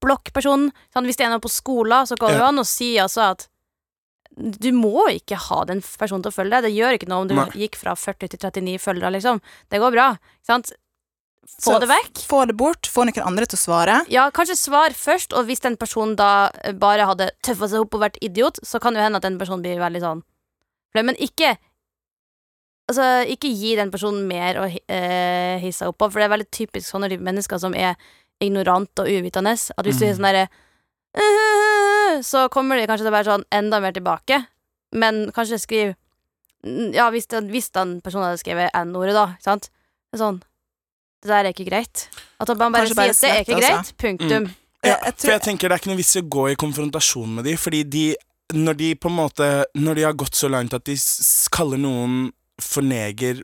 blokk 0.03 0.33
personen. 0.35 0.71
Sånn, 0.93 1.07
hvis 1.07 1.19
det 1.19 1.27
er 1.27 1.33
noe 1.33 1.43
på 1.43 1.51
skolen, 1.51 2.07
så 2.09 2.17
går 2.19 2.33
det 2.35 2.41
jo 2.41 2.47
an 2.51 2.61
å 2.63 2.67
si 2.67 2.93
altså 3.01 3.29
at 3.31 3.47
du 4.33 4.71
må 4.73 5.05
ikke 5.13 5.37
ha 5.37 5.59
den 5.69 5.83
personen 5.83 6.23
til 6.25 6.31
å 6.31 6.35
følge 6.35 6.57
deg. 6.57 6.65
Det 6.67 6.77
gjør 6.77 6.97
ikke 6.97 7.09
noe 7.11 7.23
om 7.23 7.29
du 7.29 7.35
Nei. 7.37 7.49
gikk 7.65 7.77
fra 7.77 7.93
40 7.97 8.31
til 8.33 8.39
39 8.41 8.79
følgere, 8.81 9.13
liksom. 9.13 9.41
Det 9.69 9.81
går 9.81 9.93
bra. 9.93 10.07
Sant? 10.45 10.73
Få 11.43 11.75
Så 11.75 11.79
det 11.83 11.89
vekk. 11.91 12.21
Få 12.25 12.39
det 12.49 12.55
bort, 12.57 12.87
få 12.89 13.03
noen 13.05 13.27
andre 13.27 13.45
til 13.45 13.59
å 13.59 13.61
svare. 13.61 13.97
Ja, 14.11 14.29
kanskje 14.33 14.55
svar 14.57 14.95
først, 14.95 15.35
og 15.37 15.49
hvis 15.49 15.61
den 15.65 15.75
personen 15.77 16.15
da 16.17 16.49
eh, 16.63 16.73
bare 16.73 17.05
hadde 17.09 17.29
tøffa 17.45 17.69
seg 17.69 17.83
opp 17.83 17.97
og 17.97 18.05
vært 18.05 18.17
idiot, 18.23 18.61
så 18.65 18.79
kan 18.81 18.95
det 18.95 19.03
hende 19.03 19.19
at 19.19 19.27
den 19.27 19.37
personen 19.41 19.61
blir 19.65 19.81
veldig 19.81 20.01
sånn. 20.01 20.23
Men 20.97 21.17
ikke 21.21 21.57
Altså, 22.89 23.03
ikke 23.31 23.47
gi 23.55 23.75
den 23.79 23.91
personen 23.93 24.25
mer 24.27 24.57
å 24.59 24.65
eh, 24.67 25.59
hisse 25.63 25.87
opp 25.87 25.97
på, 26.01 26.09
for 26.11 26.19
det 26.19 26.25
er 26.27 26.33
veldig 26.33 26.49
typisk 26.51 26.89
sånne 26.89 27.07
type 27.09 27.23
mennesker 27.23 27.57
som 27.61 27.73
er 27.73 27.95
ignorante 28.43 29.05
og 29.05 29.07
uvitende. 29.07 29.53
At 29.77 29.85
hvis 29.87 29.99
du 30.01 30.05
er 30.05 30.11
Mm. 30.13 30.17
sånn 30.17 30.27
derre 30.27 30.47
«Øh», 31.17 32.23
Så 32.23 32.47
kommer 32.53 32.77
de 32.77 32.85
kanskje 32.87 33.05
til 33.05 33.11
å 33.11 33.15
være 33.15 33.29
sånn 33.31 33.45
enda 33.51 33.79
mer 33.81 33.91
tilbake, 33.95 34.45
men 34.93 35.31
kanskje 35.33 35.57
skriv 35.61 35.93
mm, 36.65 36.91
Ja, 36.93 37.07
hvis 37.09 37.25
den, 37.27 37.47
hvis 37.49 37.71
den 37.73 38.01
personen 38.01 38.27
hadde 38.29 38.41
skrevet 38.43 38.69
N-ordet, 38.77 39.15
da, 39.17 39.25
ikke 39.33 39.47
sant? 39.47 39.69
Sånn 40.15 40.41
Det 41.23 41.31
der 41.31 41.45
er 41.47 41.53
ikke 41.53 41.65
greit. 41.69 42.09
At 42.39 42.51
man 42.57 42.71
bare 42.75 42.83
Kanskje 42.85 42.95
bare 42.99 43.13
sier 43.15 43.29
at 43.39 43.47
det 43.47 43.55
er 43.55 43.55
ikke 43.55 43.55
altså. 43.55 43.71
greit. 43.71 43.97
Punktum. 44.03 44.45
Ja, 44.83 44.89
Jeg- 44.91 45.03
jeg 45.05 45.13
for 45.17 45.31
jeg 45.31 45.41
tenker 45.41 45.69
det 45.69 45.71
er 45.71 45.79
ikke 45.79 45.87
noe 45.93 45.97
vits 46.03 46.15
i 46.15 46.21
å 46.21 46.29
gå 46.29 46.51
i 46.51 46.55
konfrontasjon 46.55 47.35
med 47.35 47.45
de, 47.45 47.55
fordi 47.55 47.83
de 47.89 48.15
Når 48.53 48.73
de 48.77 48.93
på 48.95 49.07
en 49.09 49.15
måte 49.15 49.65
Når 49.75 49.95
de 49.95 50.01
har 50.03 50.13
gått 50.13 50.35
så 50.35 50.49
langt 50.51 50.73
at 50.73 50.83
de 50.83 50.95
kaller 51.49 51.77
noen 51.79 52.31
for 52.61 52.85
neger 52.85 53.41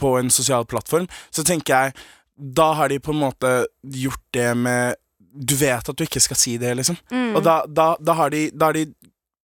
på 0.00 0.16
en 0.18 0.30
sosial 0.30 0.66
plattform, 0.66 1.08
så 1.30 1.44
tenker 1.46 1.74
jeg 1.74 1.94
Da 2.34 2.72
har 2.74 2.88
de 2.90 2.98
på 2.98 3.12
en 3.12 3.20
måte 3.20 3.50
gjort 3.82 4.22
det 4.34 4.56
med 4.58 4.96
Du 5.30 5.54
vet 5.54 5.88
at 5.88 5.96
du 5.96 6.02
ikke 6.04 6.22
skal 6.22 6.38
si 6.38 6.56
det, 6.58 6.74
liksom. 6.76 6.96
Mm. 7.10 7.36
Og 7.36 7.44
da, 7.44 7.62
da, 7.66 7.94
da 8.00 8.12
har 8.18 8.30
de 8.30 8.50
Da 8.50 8.70
har 8.70 8.78
de, 8.78 8.86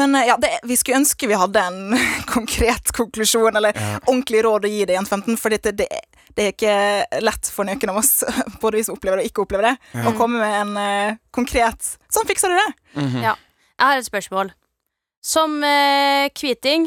Men 0.00 0.16
eh, 0.16 0.26
ja, 0.32 0.40
det, 0.40 0.54
vi 0.64 0.80
skulle 0.80 1.02
ønske 1.04 1.28
vi 1.28 1.36
hadde 1.36 1.60
en 1.60 1.92
konkret 2.38 2.88
konklusjon, 2.96 3.52
eller 3.60 3.76
Ja. 3.76 3.98
ordentlig 4.08 4.46
råd 4.48 4.64
å 4.64 4.72
gi 4.72 4.86
det 4.88 4.96
i 4.96 5.02
en 5.04 5.04
15, 5.12 5.36
for 5.36 5.52
dette, 5.52 5.76
det, 5.76 5.92
det 6.36 6.44
er 6.44 6.52
ikke 6.52 7.20
lett 7.24 7.48
for 7.48 7.64
noen 7.64 7.90
av 7.92 7.96
oss, 8.02 8.20
både 8.62 8.76
vi 8.76 8.84
som 8.84 8.96
opplever 8.98 9.18
det 9.20 9.24
og 9.26 9.30
ikke 9.32 9.44
opplever 9.46 9.70
det, 9.70 9.74
Ja. 9.96 10.04
å 10.10 10.14
komme 10.18 10.38
med 10.42 10.56
en 10.60 10.76
uh, 10.76 11.16
konkret 11.32 11.96
Sånn 12.12 12.28
fikser 12.28 12.52
du 12.52 12.58
det! 12.60 12.68
Mhm. 13.00 13.22
Ja. 13.24 13.34
Jeg 13.76 13.86
har 13.90 13.98
et 14.00 14.06
spørsmål. 14.08 14.50
Som 15.26 15.58
eh, 15.64 16.28
kviting 16.32 16.86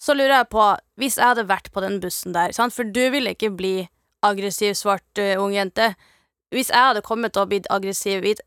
så 0.00 0.12
lurer 0.16 0.34
jeg 0.40 0.48
på 0.52 0.64
Hvis 1.00 1.16
jeg 1.16 1.24
hadde 1.30 1.44
vært 1.48 1.70
på 1.72 1.80
den 1.84 2.00
bussen 2.02 2.34
der, 2.34 2.52
sant? 2.52 2.74
for 2.76 2.84
du 2.84 3.00
ville 3.12 3.32
ikke 3.36 3.48
bli 3.56 3.88
aggressiv 4.26 4.74
svart 4.76 5.20
uh, 5.22 5.38
ung 5.40 5.54
jente. 5.54 5.94
Hvis 6.52 6.68
jeg 6.72 6.76
hadde 6.90 7.00
kommet 7.06 7.36
og 7.40 7.48
blitt 7.52 7.68
aggressiv 7.72 8.20
hvit 8.24 8.40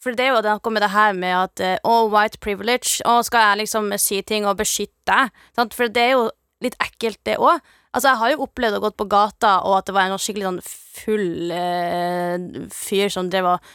For 0.00 0.14
det 0.16 0.24
er 0.28 0.36
jo 0.36 0.40
noe 0.46 0.72
med 0.72 0.84
det 0.86 0.92
her 0.94 1.12
med 1.12 1.34
at 1.36 1.60
uh, 1.64 1.90
all 1.90 2.08
white 2.12 2.38
privilege. 2.40 3.02
og 3.04 3.24
skal 3.26 3.40
jeg 3.50 3.64
liksom 3.64 3.92
si 3.98 4.22
ting 4.22 4.46
og 4.46 4.56
beskytte 4.60 4.94
deg? 5.10 5.74
For 5.74 5.88
det 5.92 6.02
er 6.06 6.14
jo 6.14 6.30
litt 6.64 6.76
ekkelt, 6.80 7.18
det 7.26 7.36
òg. 7.36 7.60
Altså, 7.94 8.10
jeg 8.10 8.20
har 8.20 8.32
jo 8.32 8.44
opplevd 8.44 8.78
å 8.78 8.82
gå 8.84 8.92
på 9.00 9.08
gata, 9.10 9.58
og 9.64 9.78
at 9.78 9.88
det 9.88 9.96
var 9.96 10.08
en 10.08 10.20
skikkelig 10.20 10.48
sånn 10.48 10.62
full 10.98 11.52
eh, 11.54 12.36
fyr 12.74 13.12
som 13.12 13.30
drev 13.32 13.54
og 13.54 13.68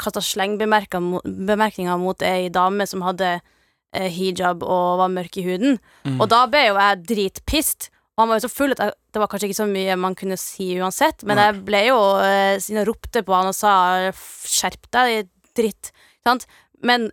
kasta 0.00 0.20
slengbemerkninger 0.24 2.00
mot 2.00 2.24
ei 2.26 2.50
dame 2.52 2.86
som 2.88 3.04
hadde 3.04 3.38
eh, 3.38 4.08
hijab 4.12 4.64
og 4.64 5.00
var 5.00 5.12
mørk 5.12 5.40
i 5.40 5.46
huden. 5.46 5.78
Mm. 6.04 6.18
Og 6.18 6.28
da 6.32 6.44
ble 6.50 6.66
jo 6.68 6.76
jeg 6.80 7.02
dritpissed. 7.12 7.90
Og 8.16 8.24
han 8.24 8.32
var 8.32 8.40
jo 8.40 8.46
så 8.48 8.52
full 8.52 8.74
at 8.74 8.82
jeg, 8.84 8.96
det 9.14 9.22
var 9.22 9.30
kanskje 9.32 9.48
ikke 9.48 9.60
så 9.62 9.68
mye 9.70 9.96
man 9.96 10.16
kunne 10.18 10.36
si 10.40 10.66
uansett, 10.76 11.24
men 11.28 11.40
jeg 11.40 11.62
ble 11.64 11.80
jo 11.86 11.98
eh, 12.20 12.58
siden 12.60 12.82
jeg 12.82 12.88
ropte 12.90 13.22
på 13.24 13.32
han 13.32 13.48
og 13.48 13.56
sa 13.56 13.72
'skjerp 14.12 14.90
deg, 14.92 15.30
dritt', 15.56 15.92
sant? 16.26 16.44
Men 16.84 17.08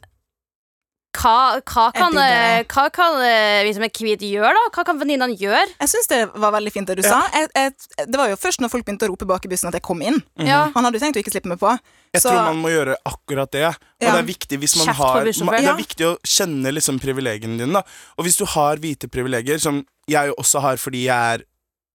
hva, 1.16 1.62
hva, 1.66 1.86
kan, 1.96 2.14
eh, 2.20 2.64
hva 2.70 2.84
kan 2.94 3.16
eh, 3.24 3.64
vi 3.66 3.74
som 3.74 3.84
er 3.86 3.90
hvite 3.90 4.28
gjøre, 4.28 4.52
da? 4.54 4.66
Hva 4.76 4.84
kan 4.86 5.00
venninnene 5.00 5.38
gjøre? 5.40 5.64
Jeg 5.80 5.90
syns 5.90 6.10
det 6.12 6.20
var 6.36 6.54
veldig 6.54 6.74
fint 6.76 6.88
det 6.92 6.98
du 7.00 7.04
sa. 7.06 7.24
Jeg, 7.34 7.50
jeg, 7.56 7.74
det 8.12 8.20
var 8.20 8.30
jo 8.30 8.38
først 8.38 8.62
når 8.62 8.70
folk 8.74 8.86
begynte 8.86 9.08
å 9.08 9.12
rope 9.14 9.26
bak 9.30 9.48
i 9.48 9.52
bussen 9.52 9.72
at 9.72 9.78
jeg 9.80 9.86
kom 9.88 10.02
inn. 10.06 10.20
Mhm. 10.38 10.48
Ja. 10.50 10.68
Han 10.76 10.86
hadde 10.86 11.00
jo 11.00 11.04
tenkt 11.06 11.18
å 11.18 11.24
ikke 11.24 11.34
slippe 11.34 11.50
meg 11.50 11.60
på. 11.64 11.74
Jeg 12.14 12.22
Så- 12.22 12.30
tror 12.30 12.44
man 12.52 12.62
må 12.62 12.70
gjøre 12.70 12.96
akkurat 13.06 13.52
det. 13.52 13.66
Og 13.66 14.04
Ja. 14.04 14.12
det 14.14 14.20
er 14.20 14.30
viktig 14.30 14.60
hvis 14.60 14.78
man 14.78 14.88
Kjeft 14.88 14.98
har 14.98 15.46
man, 15.46 15.56
Det 15.62 15.70
er 15.74 15.82
viktig 15.82 16.06
å 16.06 16.18
kjenne 16.22 16.74
liksom 16.74 17.00
privilegiene 17.00 17.58
dine. 17.58 17.74
da 17.74 17.84
Og 18.18 18.26
hvis 18.26 18.38
du 18.38 18.46
har 18.46 18.78
hvite 18.78 19.10
privilegier, 19.10 19.60
som 19.60 19.86
jeg 20.08 20.28
jo 20.28 20.36
også 20.38 20.62
har 20.62 20.76
fordi 20.78 21.06
jeg 21.06 21.40
er 21.40 21.44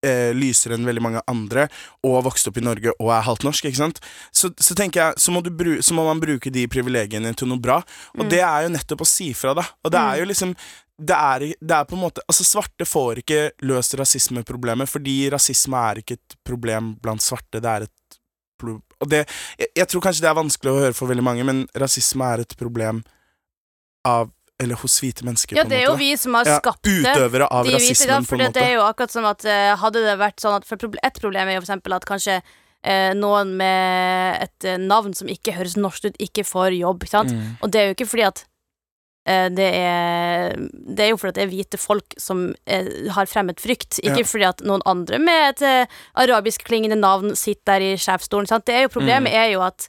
eh, 0.05 0.31
lysere 0.37 0.77
enn 0.77 0.87
veldig 0.89 1.03
mange 1.05 1.23
andre, 1.31 1.69
og 2.03 2.19
har 2.19 2.27
vokst 2.27 2.49
opp 2.51 2.59
i 2.61 2.65
Norge 2.65 2.95
og 2.99 3.11
er 3.15 3.27
halvt 3.27 3.47
norsk, 3.49 3.69
ikke 3.71 3.81
sant? 3.81 4.01
Så, 4.35 4.53
så 4.59 4.77
tenker 4.79 5.01
jeg, 5.07 5.23
så 5.23 5.35
må, 5.35 5.43
du 5.43 5.51
bru 5.55 5.77
så 5.83 5.97
må 5.97 6.05
man 6.09 6.21
bruke 6.23 6.53
de 6.53 6.67
privilegiene 6.71 7.35
til 7.39 7.51
noe 7.51 7.63
bra. 7.63 7.81
Og 8.17 8.25
Mm. 8.27 8.31
det 8.31 8.41
er 8.45 8.63
jo 8.65 8.73
nettopp 8.75 9.05
å 9.05 9.09
si 9.09 9.33
fra, 9.35 9.55
da. 9.55 9.65
Og 9.85 9.93
det 9.95 10.01
er 10.01 10.23
jo 10.23 10.29
liksom 10.31 10.57
det 11.03 11.17
er, 11.17 11.41
det 11.59 11.75
er 11.75 11.87
på 11.89 11.97
en 11.97 12.03
måte 12.05 12.23
Altså, 12.29 12.45
svarte 12.47 12.87
får 12.87 13.23
ikke 13.23 13.39
løst 13.67 13.97
rasismeproblemet, 13.99 14.89
fordi 14.91 15.31
rasisme 15.33 15.81
er 15.91 16.03
ikke 16.03 16.19
et 16.19 16.37
problem 16.47 16.93
blant 17.03 17.25
svarte, 17.25 17.59
det 17.59 17.71
er 17.71 17.87
et 17.89 18.29
Og 19.03 19.09
det 19.11 19.25
jeg, 19.59 19.69
jeg 19.75 19.89
tror 19.89 20.05
kanskje 20.05 20.23
det 20.23 20.31
er 20.31 20.39
vanskelig 20.39 20.71
å 20.71 20.79
høre 20.85 20.95
for 20.95 21.11
veldig 21.11 21.25
mange, 21.27 21.47
men 21.49 21.65
rasisme 21.75 22.29
er 22.35 22.45
et 22.45 22.55
problem 22.61 23.03
av 24.07 24.31
Eller 24.61 24.77
hos 24.79 25.01
hvite 25.03 25.25
mennesker, 25.27 25.57
Ja, 25.57 25.63
på 25.65 25.67
en 25.67 25.71
det 25.73 25.79
er 25.81 25.87
jo 25.89 25.95
vi 25.99 26.11
som 26.17 26.35
har 26.35 26.45
skapt 26.61 26.85
det. 26.85 27.01
Utøvere 27.03 27.49
av 27.51 27.65
de 27.67 27.73
hvite, 27.73 27.81
rasismen, 27.83 28.27
for 28.27 28.37
på 28.37 28.41
en 28.41 28.47
måte. 28.51 28.59
det 28.61 28.63
er 28.69 28.75
jo 28.77 28.83
akkurat 28.87 29.11
som 29.15 29.25
at 29.27 29.45
eh, 29.49 29.73
hadde 29.81 30.03
det 30.05 30.19
vært 30.21 30.41
sånn 30.45 30.55
at 30.61 30.67
for 30.69 30.77
Et 31.03 31.21
problem 31.21 31.49
er 31.49 31.57
jo 31.57 31.63
for 31.65 31.71
eksempel 31.71 31.93
at 31.97 32.05
kanskje 32.07 32.37
eh, 32.85 33.13
noen 33.19 33.57
med 33.59 34.43
et 34.45 34.65
eh, 34.65 34.79
navn 34.79 35.15
som 35.15 35.27
ikke 35.33 35.55
høres 35.57 35.77
norsk 35.77 36.05
ut, 36.11 36.17
ikke 36.23 36.45
får 36.47 36.77
jobb, 36.79 37.03
ikke 37.03 37.11
sant? 37.17 37.33
Mm. 37.35 37.57
Og 37.63 37.71
det 37.73 37.81
er 37.81 37.87
jo 37.91 37.97
ikke 37.97 38.07
fordi 38.13 38.27
at 38.29 38.45
eh, 39.27 39.49
det 39.51 39.71
er 39.81 40.55
Det 40.59 41.05
er 41.07 41.11
jo 41.11 41.17
fordi 41.17 41.35
det 41.41 41.43
er 41.47 41.51
hvite 41.57 41.79
folk 41.79 42.15
som 42.19 42.55
er, 42.67 42.91
har 43.17 43.27
fremmet 43.27 43.59
frykt, 43.63 43.99
ikke 44.03 44.23
Ja. 44.23 44.29
fordi 44.35 44.45
at 44.53 44.63
noen 44.63 44.83
andre 44.87 45.19
med 45.19 45.63
et 45.63 45.89
arabisk 46.15 46.63
klingende 46.69 47.01
navn 47.01 47.35
sitter 47.35 47.79
der 47.81 47.81
i 47.81 47.97
sjefsstolen. 47.97 48.47
Sant? 48.47 48.67
Det 48.67 48.75
er 48.75 48.83
jo 48.87 48.95
Problemet 48.95 49.33
er 49.33 49.51
jo 49.57 49.63
at 49.67 49.89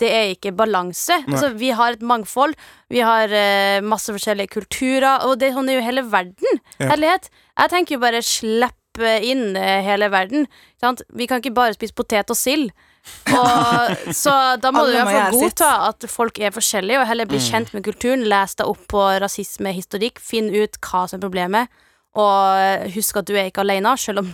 det 0.00 0.08
er 0.10 0.32
ikke 0.34 0.52
balanse. 0.56 1.16
Mm. 1.24 1.32
Altså, 1.34 1.50
vi 1.58 1.70
har 1.76 1.94
et 1.96 2.02
mangfold, 2.02 2.54
vi 2.92 3.02
har 3.04 3.30
uh, 3.30 3.84
masse 3.86 4.10
forskjellige 4.10 4.52
kulturer, 4.56 5.26
og 5.28 5.38
det 5.42 5.52
sånn 5.54 5.68
er 5.70 5.78
jo 5.78 5.84
hele 5.86 6.06
verden. 6.10 6.62
Ja. 6.78 6.90
Herlighet. 6.94 7.30
Jeg 7.58 7.72
tenker 7.74 7.96
jo 7.96 8.02
bare 8.02 8.22
slippe 8.26 9.12
inn 9.26 9.54
uh, 9.58 9.78
hele 9.86 10.08
verden. 10.12 10.48
Sant? 10.82 11.02
Vi 11.14 11.28
kan 11.30 11.42
ikke 11.42 11.54
bare 11.54 11.76
spise 11.76 11.94
potet 11.96 12.30
og 12.30 12.38
sild. 12.38 12.74
Og, 13.36 14.04
så 14.16 14.32
da 14.62 14.70
må 14.72 14.86
du 14.86 14.94
i 14.94 14.96
hvert 14.96 15.10
fall 15.12 15.34
godta 15.36 15.70
at 15.90 16.06
folk 16.08 16.38
er 16.40 16.54
forskjellige, 16.54 17.02
og 17.02 17.08
heller 17.10 17.28
bli 17.28 17.36
Mm. 17.42 17.46
kjent 17.50 17.74
med 17.76 17.84
kulturen. 17.84 18.26
Les 18.30 18.54
deg 18.56 18.66
opp 18.70 18.86
på 18.88 19.02
rasismehistorikk, 19.20 20.22
finn 20.24 20.48
ut 20.54 20.78
hva 20.80 21.04
som 21.10 21.18
er 21.18 21.24
problemet, 21.26 21.80
og 22.16 22.88
husk 22.94 23.18
at 23.20 23.28
du 23.28 23.34
er 23.36 23.50
ikke 23.50 23.64
alene, 23.66 23.92
selv 24.00 24.22
om 24.22 24.30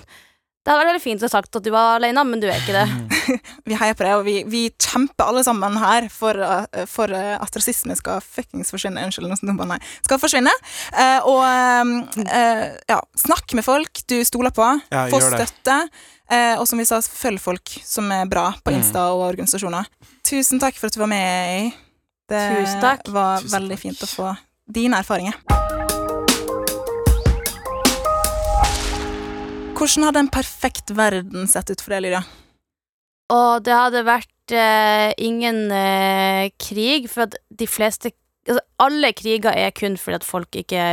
det 0.60 0.68
hadde 0.68 0.82
vært 0.82 0.90
veldig 0.92 1.02
fint 1.02 1.22
å 1.24 1.28
sagt 1.32 1.56
at 1.56 1.64
du 1.64 1.70
var 1.72 1.96
alene, 1.96 2.22
men 2.28 2.40
du 2.42 2.46
er 2.46 2.58
ikke 2.60 2.76
det. 2.76 3.19
Vi 3.68 3.76
heier 3.78 3.94
på 3.98 4.04
det, 4.06 4.12
og 4.18 4.24
vi, 4.26 4.36
vi 4.50 4.62
kjemper 4.80 5.28
alle 5.30 5.42
sammen 5.46 5.76
her 5.80 6.08
for, 6.12 6.36
uh, 6.40 6.84
for 6.90 7.12
uh, 7.14 7.36
at 7.40 7.56
rasisme 7.58 7.94
skal 7.98 8.20
fuckings 8.24 8.72
forsvinne. 8.74 9.02
Unnskyld, 9.06 9.30
nei. 9.70 9.78
Skal 10.06 10.20
forsvinne. 10.22 10.52
Uh, 10.94 11.20
og 11.30 11.42
uh, 11.44 12.70
ja, 12.90 13.00
snakk 13.22 13.54
med 13.58 13.66
folk 13.66 14.02
du 14.10 14.18
stoler 14.26 14.54
på. 14.56 14.66
Ja, 14.92 15.06
Få 15.12 15.20
støtte. 15.24 15.76
Uh, 16.30 16.60
og 16.60 16.66
som 16.70 16.78
vi 16.78 16.86
sa, 16.86 17.00
følg 17.02 17.40
folk 17.42 17.72
som 17.84 18.10
er 18.14 18.26
bra 18.30 18.50
på 18.62 18.70
Mm. 18.70 18.78
Insta 18.80 19.08
og 19.14 19.24
organisasjoner. 19.32 19.88
Tusen 20.26 20.60
takk 20.62 20.76
for 20.78 20.86
at 20.90 20.94
du 20.94 21.00
var 21.02 21.10
med. 21.10 21.72
Det 22.30 22.44
Tusen 22.54 22.80
takk. 22.84 23.08
var 23.10 23.40
Tusen 23.42 23.56
veldig 23.56 23.74
takk. 23.76 23.82
fint 23.82 24.04
å 24.06 24.10
få 24.10 24.28
dine 24.70 25.00
erfaringer. 25.02 25.34
Hvordan 29.74 30.04
hadde 30.06 30.20
en 30.22 30.28
perfekt 30.30 30.90
verden 30.92 31.48
sett 31.48 31.70
ut 31.72 31.80
for 31.80 31.94
deg, 31.96 32.04
Lydia? 32.04 32.22
Og 33.30 33.62
det 33.66 33.76
hadde 33.76 34.04
vært 34.06 34.54
eh, 34.56 35.10
ingen 35.22 35.68
eh, 35.74 36.50
krig, 36.60 37.08
for 37.10 37.28
at 37.28 37.38
de 37.50 37.68
fleste 37.70 38.12
altså, 38.48 38.62
Alle 38.82 39.12
kriger 39.16 39.54
er 39.54 39.72
kun 39.76 39.98
fordi 40.00 40.20
at 40.20 40.26
folk 40.26 40.60
ikke 40.62 40.84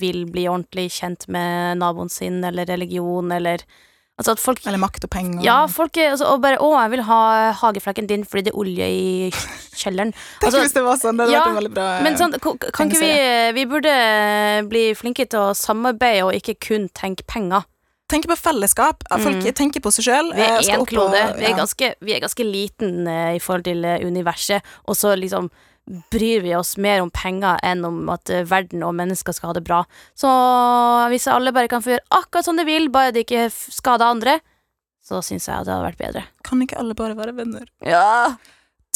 vil 0.00 0.24
bli 0.30 0.48
ordentlig 0.50 0.90
kjent 0.98 1.28
med 1.32 1.82
naboen 1.82 2.12
sin 2.12 2.42
eller 2.44 2.68
religion 2.70 3.32
eller 3.34 3.66
Altså 4.14 4.36
folk 4.38 4.60
Eller 4.62 4.78
makt 4.78 5.04
og 5.08 5.10
penger? 5.10 5.40
Ja, 5.42 5.64
folk 5.66 5.96
er 5.98 6.12
altså, 6.12 6.28
Og 6.30 6.42
bare 6.42 6.60
'Å, 6.62 6.68
jeg 6.84 6.90
vil 6.92 7.02
ha 7.08 7.50
hageflekken 7.58 8.06
din 8.06 8.22
fordi 8.22 8.46
det 8.46 8.52
er 8.52 8.58
olje 8.62 8.86
i 8.86 9.30
kjelleren'. 9.74 10.14
Tenk 10.38 10.46
altså, 10.46 10.60
hvis 10.62 10.76
det 10.76 10.84
var 10.86 11.00
sånn. 11.02 11.18
Det 11.18 11.26
hadde 11.26 11.34
ja, 11.34 11.40
vært 11.42 11.50
en 11.50 11.58
veldig 11.58 11.74
bra 11.74 11.88
Men 12.06 12.18
sånn, 12.20 12.36
kan 12.38 12.92
ikke 12.92 13.02
vi 13.02 13.14
Vi 13.58 13.66
burde 13.66 13.94
bli 14.70 14.84
flinke 14.94 15.26
til 15.26 15.48
å 15.48 15.54
samarbeide 15.58 16.28
og 16.28 16.38
ikke 16.38 16.54
kun 16.62 16.86
tenke 16.94 17.26
penger. 17.26 17.66
Tenke 18.14 18.30
på 18.30 18.38
fellesskap. 18.38 19.02
Folk 19.10 19.42
Mm. 19.42 19.52
tenker 19.58 19.82
på 19.82 19.90
seg 19.92 20.06
sjøl. 20.06 20.32
Vi 20.36 20.42
er 20.46 20.60
én 20.62 20.86
klode. 20.86 21.20
Vi 21.36 21.44
er 21.50 21.56
ganske, 21.58 21.94
vi 22.00 22.14
er 22.14 22.20
ganske 22.22 22.44
liten 22.46 23.06
eh, 23.10 23.36
i 23.36 23.40
forhold 23.42 23.64
til 23.66 23.84
eh, 23.84 23.98
universet, 24.06 24.62
og 24.86 24.94
så 24.96 25.16
liksom 25.18 25.50
bryr 26.14 26.40
vi 26.40 26.54
oss 26.56 26.78
mer 26.80 27.02
om 27.02 27.10
penger 27.12 27.58
enn 27.62 27.82
om 27.84 28.08
at 28.08 28.30
eh, 28.32 28.46
verden 28.48 28.80
og 28.86 28.94
mennesker 28.96 29.34
skal 29.36 29.50
ha 29.50 29.56
det 29.58 29.64
bra. 29.66 29.82
Så 30.16 30.30
hvis 31.12 31.26
alle 31.28 31.52
bare 31.52 31.68
kan 31.68 31.82
få 31.84 31.92
gjøre 31.96 32.06
akkurat 32.22 32.46
som 32.46 32.56
de 32.56 32.64
vil, 32.64 32.88
bare 32.94 33.12
de 33.12 33.20
ikke 33.26 33.50
skader 33.52 34.06
andre, 34.14 34.38
så 35.04 35.20
syns 35.20 35.44
jeg 35.50 35.66
det 35.66 35.74
hadde 35.74 35.84
vært 35.84 36.00
bedre. 36.00 36.22
Kan 36.46 36.62
ikke 36.64 36.78
alle 36.80 36.94
bare 36.96 37.16
være 37.18 37.34
venner? 37.36 37.66
Ja. 37.84 38.36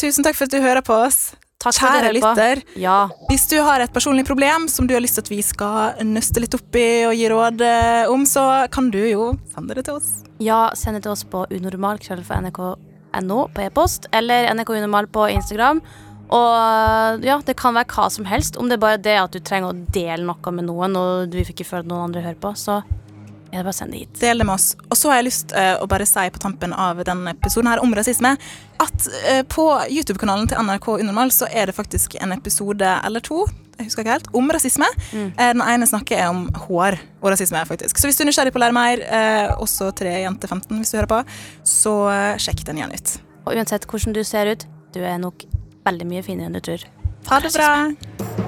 Tusen 0.01 0.25
takk 0.25 0.39
for 0.39 0.49
at 0.49 0.55
du 0.55 0.63
hører 0.65 0.81
på 0.87 0.95
oss. 0.97 1.35
Kjære 1.59 2.13
lytter. 2.15 2.61
Ja. 2.79 3.09
Hvis 3.27 3.49
du 3.51 3.57
har 3.67 3.83
et 3.83 3.91
personlig 3.93 4.23
problem 4.29 4.69
som 4.71 4.87
du 4.87 4.95
har 4.95 5.03
lyst 5.03 5.19
til 5.19 5.25
at 5.27 5.31
vi 5.33 5.41
skal 5.43 5.99
nøste 6.07 6.39
litt 6.45 6.55
opp 6.55 6.77
i 6.79 7.05
og 7.09 7.15
gi 7.19 7.27
råd 7.33 7.65
eh, 7.67 8.11
om, 8.13 8.23
så 8.31 8.45
kan 8.71 8.93
du 8.95 9.01
jo 9.03 9.33
sende 9.55 9.75
det 9.75 9.89
til 9.89 9.99
oss. 9.99 10.23
ja, 10.39 10.69
send 10.79 10.95
det 10.95 11.03
til 11.09 11.17
oss 11.17 11.25
på 11.27 11.43
unormal.nrk.no 11.51 13.39
på 13.55 13.65
e-post, 13.65 14.07
eller 14.15 14.47
NRK 14.55 14.71
Unormal 14.77 15.11
på 15.11 15.27
Instagram. 15.35 15.83
Og 16.29 17.25
ja, 17.25 17.39
det 17.43 17.57
kan 17.59 17.75
være 17.75 17.89
hva 17.91 18.07
som 18.13 18.27
helst. 18.29 18.59
Om 18.61 18.69
det 18.69 18.77
er 18.77 18.85
bare 18.85 19.01
det 19.03 19.17
at 19.19 19.33
du 19.33 19.41
trenger 19.41 19.73
å 19.73 19.87
dele 19.95 20.29
noe 20.29 20.53
med 20.55 20.69
noen, 20.69 20.95
og 21.01 21.33
du 21.33 21.41
ikke 21.41 21.67
føler 21.67 21.87
at 21.87 21.91
noen 21.91 22.07
andre 22.11 22.23
hører 22.23 22.39
på, 22.43 22.53
så 22.55 22.83
det 23.57 23.65
bare 23.65 23.73
send 23.73 23.95
det 23.95 24.03
hit. 24.03 24.21
Del 24.21 24.43
det 24.43 24.47
med 24.47 24.55
oss. 24.55 24.73
Og 24.89 24.97
så 24.99 25.11
har 25.11 25.21
jeg 25.21 25.29
lyst 25.31 25.55
uh, 25.57 25.77
å 25.81 25.87
bare 25.91 26.07
si 26.09 26.25
på 26.33 26.43
tampen 26.43 26.75
av 26.77 27.01
denne 27.07 27.33
episoden 27.33 27.71
her 27.71 27.81
om 27.83 27.95
rasisme, 27.97 28.35
at 28.79 29.07
uh, 29.09 29.43
på 29.49 29.65
YouTube-kanalen 29.89 30.51
til 30.51 30.61
NRK 30.69 30.91
Unormal 30.99 31.33
så 31.35 31.49
er 31.49 31.71
det 31.71 31.77
faktisk 31.79 32.19
en 32.21 32.37
episode 32.37 32.99
eller 32.99 33.25
to 33.25 33.47
jeg 33.79 33.87
husker 33.93 34.03
ikke 34.03 34.15
helt, 34.17 34.31
om 34.35 34.49
rasisme. 34.51 34.87
Mm. 35.15 35.29
Uh, 35.39 35.45
Den 35.55 35.63
ene 35.63 35.87
snakker 35.87 36.19
jeg 36.19 36.33
om 36.33 36.49
hår 36.67 36.97
og 37.23 37.29
rasisme, 37.31 37.63
faktisk. 37.69 38.01
Så 38.01 38.11
hvis 38.11 38.19
du 38.19 38.25
er 38.25 38.29
nysgjerrig 38.33 38.53
på 38.57 38.59
å 38.59 38.65
lære 38.65 38.75
mer, 38.75 39.05
også 39.63 39.93
tre 39.95 40.17
jenter 40.25 40.51
15 40.51 40.83
hvis 40.83 40.91
du 40.91 40.99
hører 40.99 41.13
på, 41.13 41.23
så 41.63 41.95
sjekk 42.43 42.67
den 42.67 42.83
gjerne 42.83 42.99
ut. 42.99 43.15
Og 43.47 43.55
uansett 43.55 43.87
hvordan 43.87 44.19
du 44.19 44.25
ser 44.27 44.51
ut, 44.51 44.67
du 44.95 45.01
er 45.07 45.23
nok 45.23 45.47
veldig 45.87 46.11
mye 46.11 46.27
finere 46.27 46.51
enn 46.51 46.59
du 46.59 46.63
tror. 46.73 46.91
Ha 47.31 47.43
det 47.45 47.55
bra. 47.55 48.48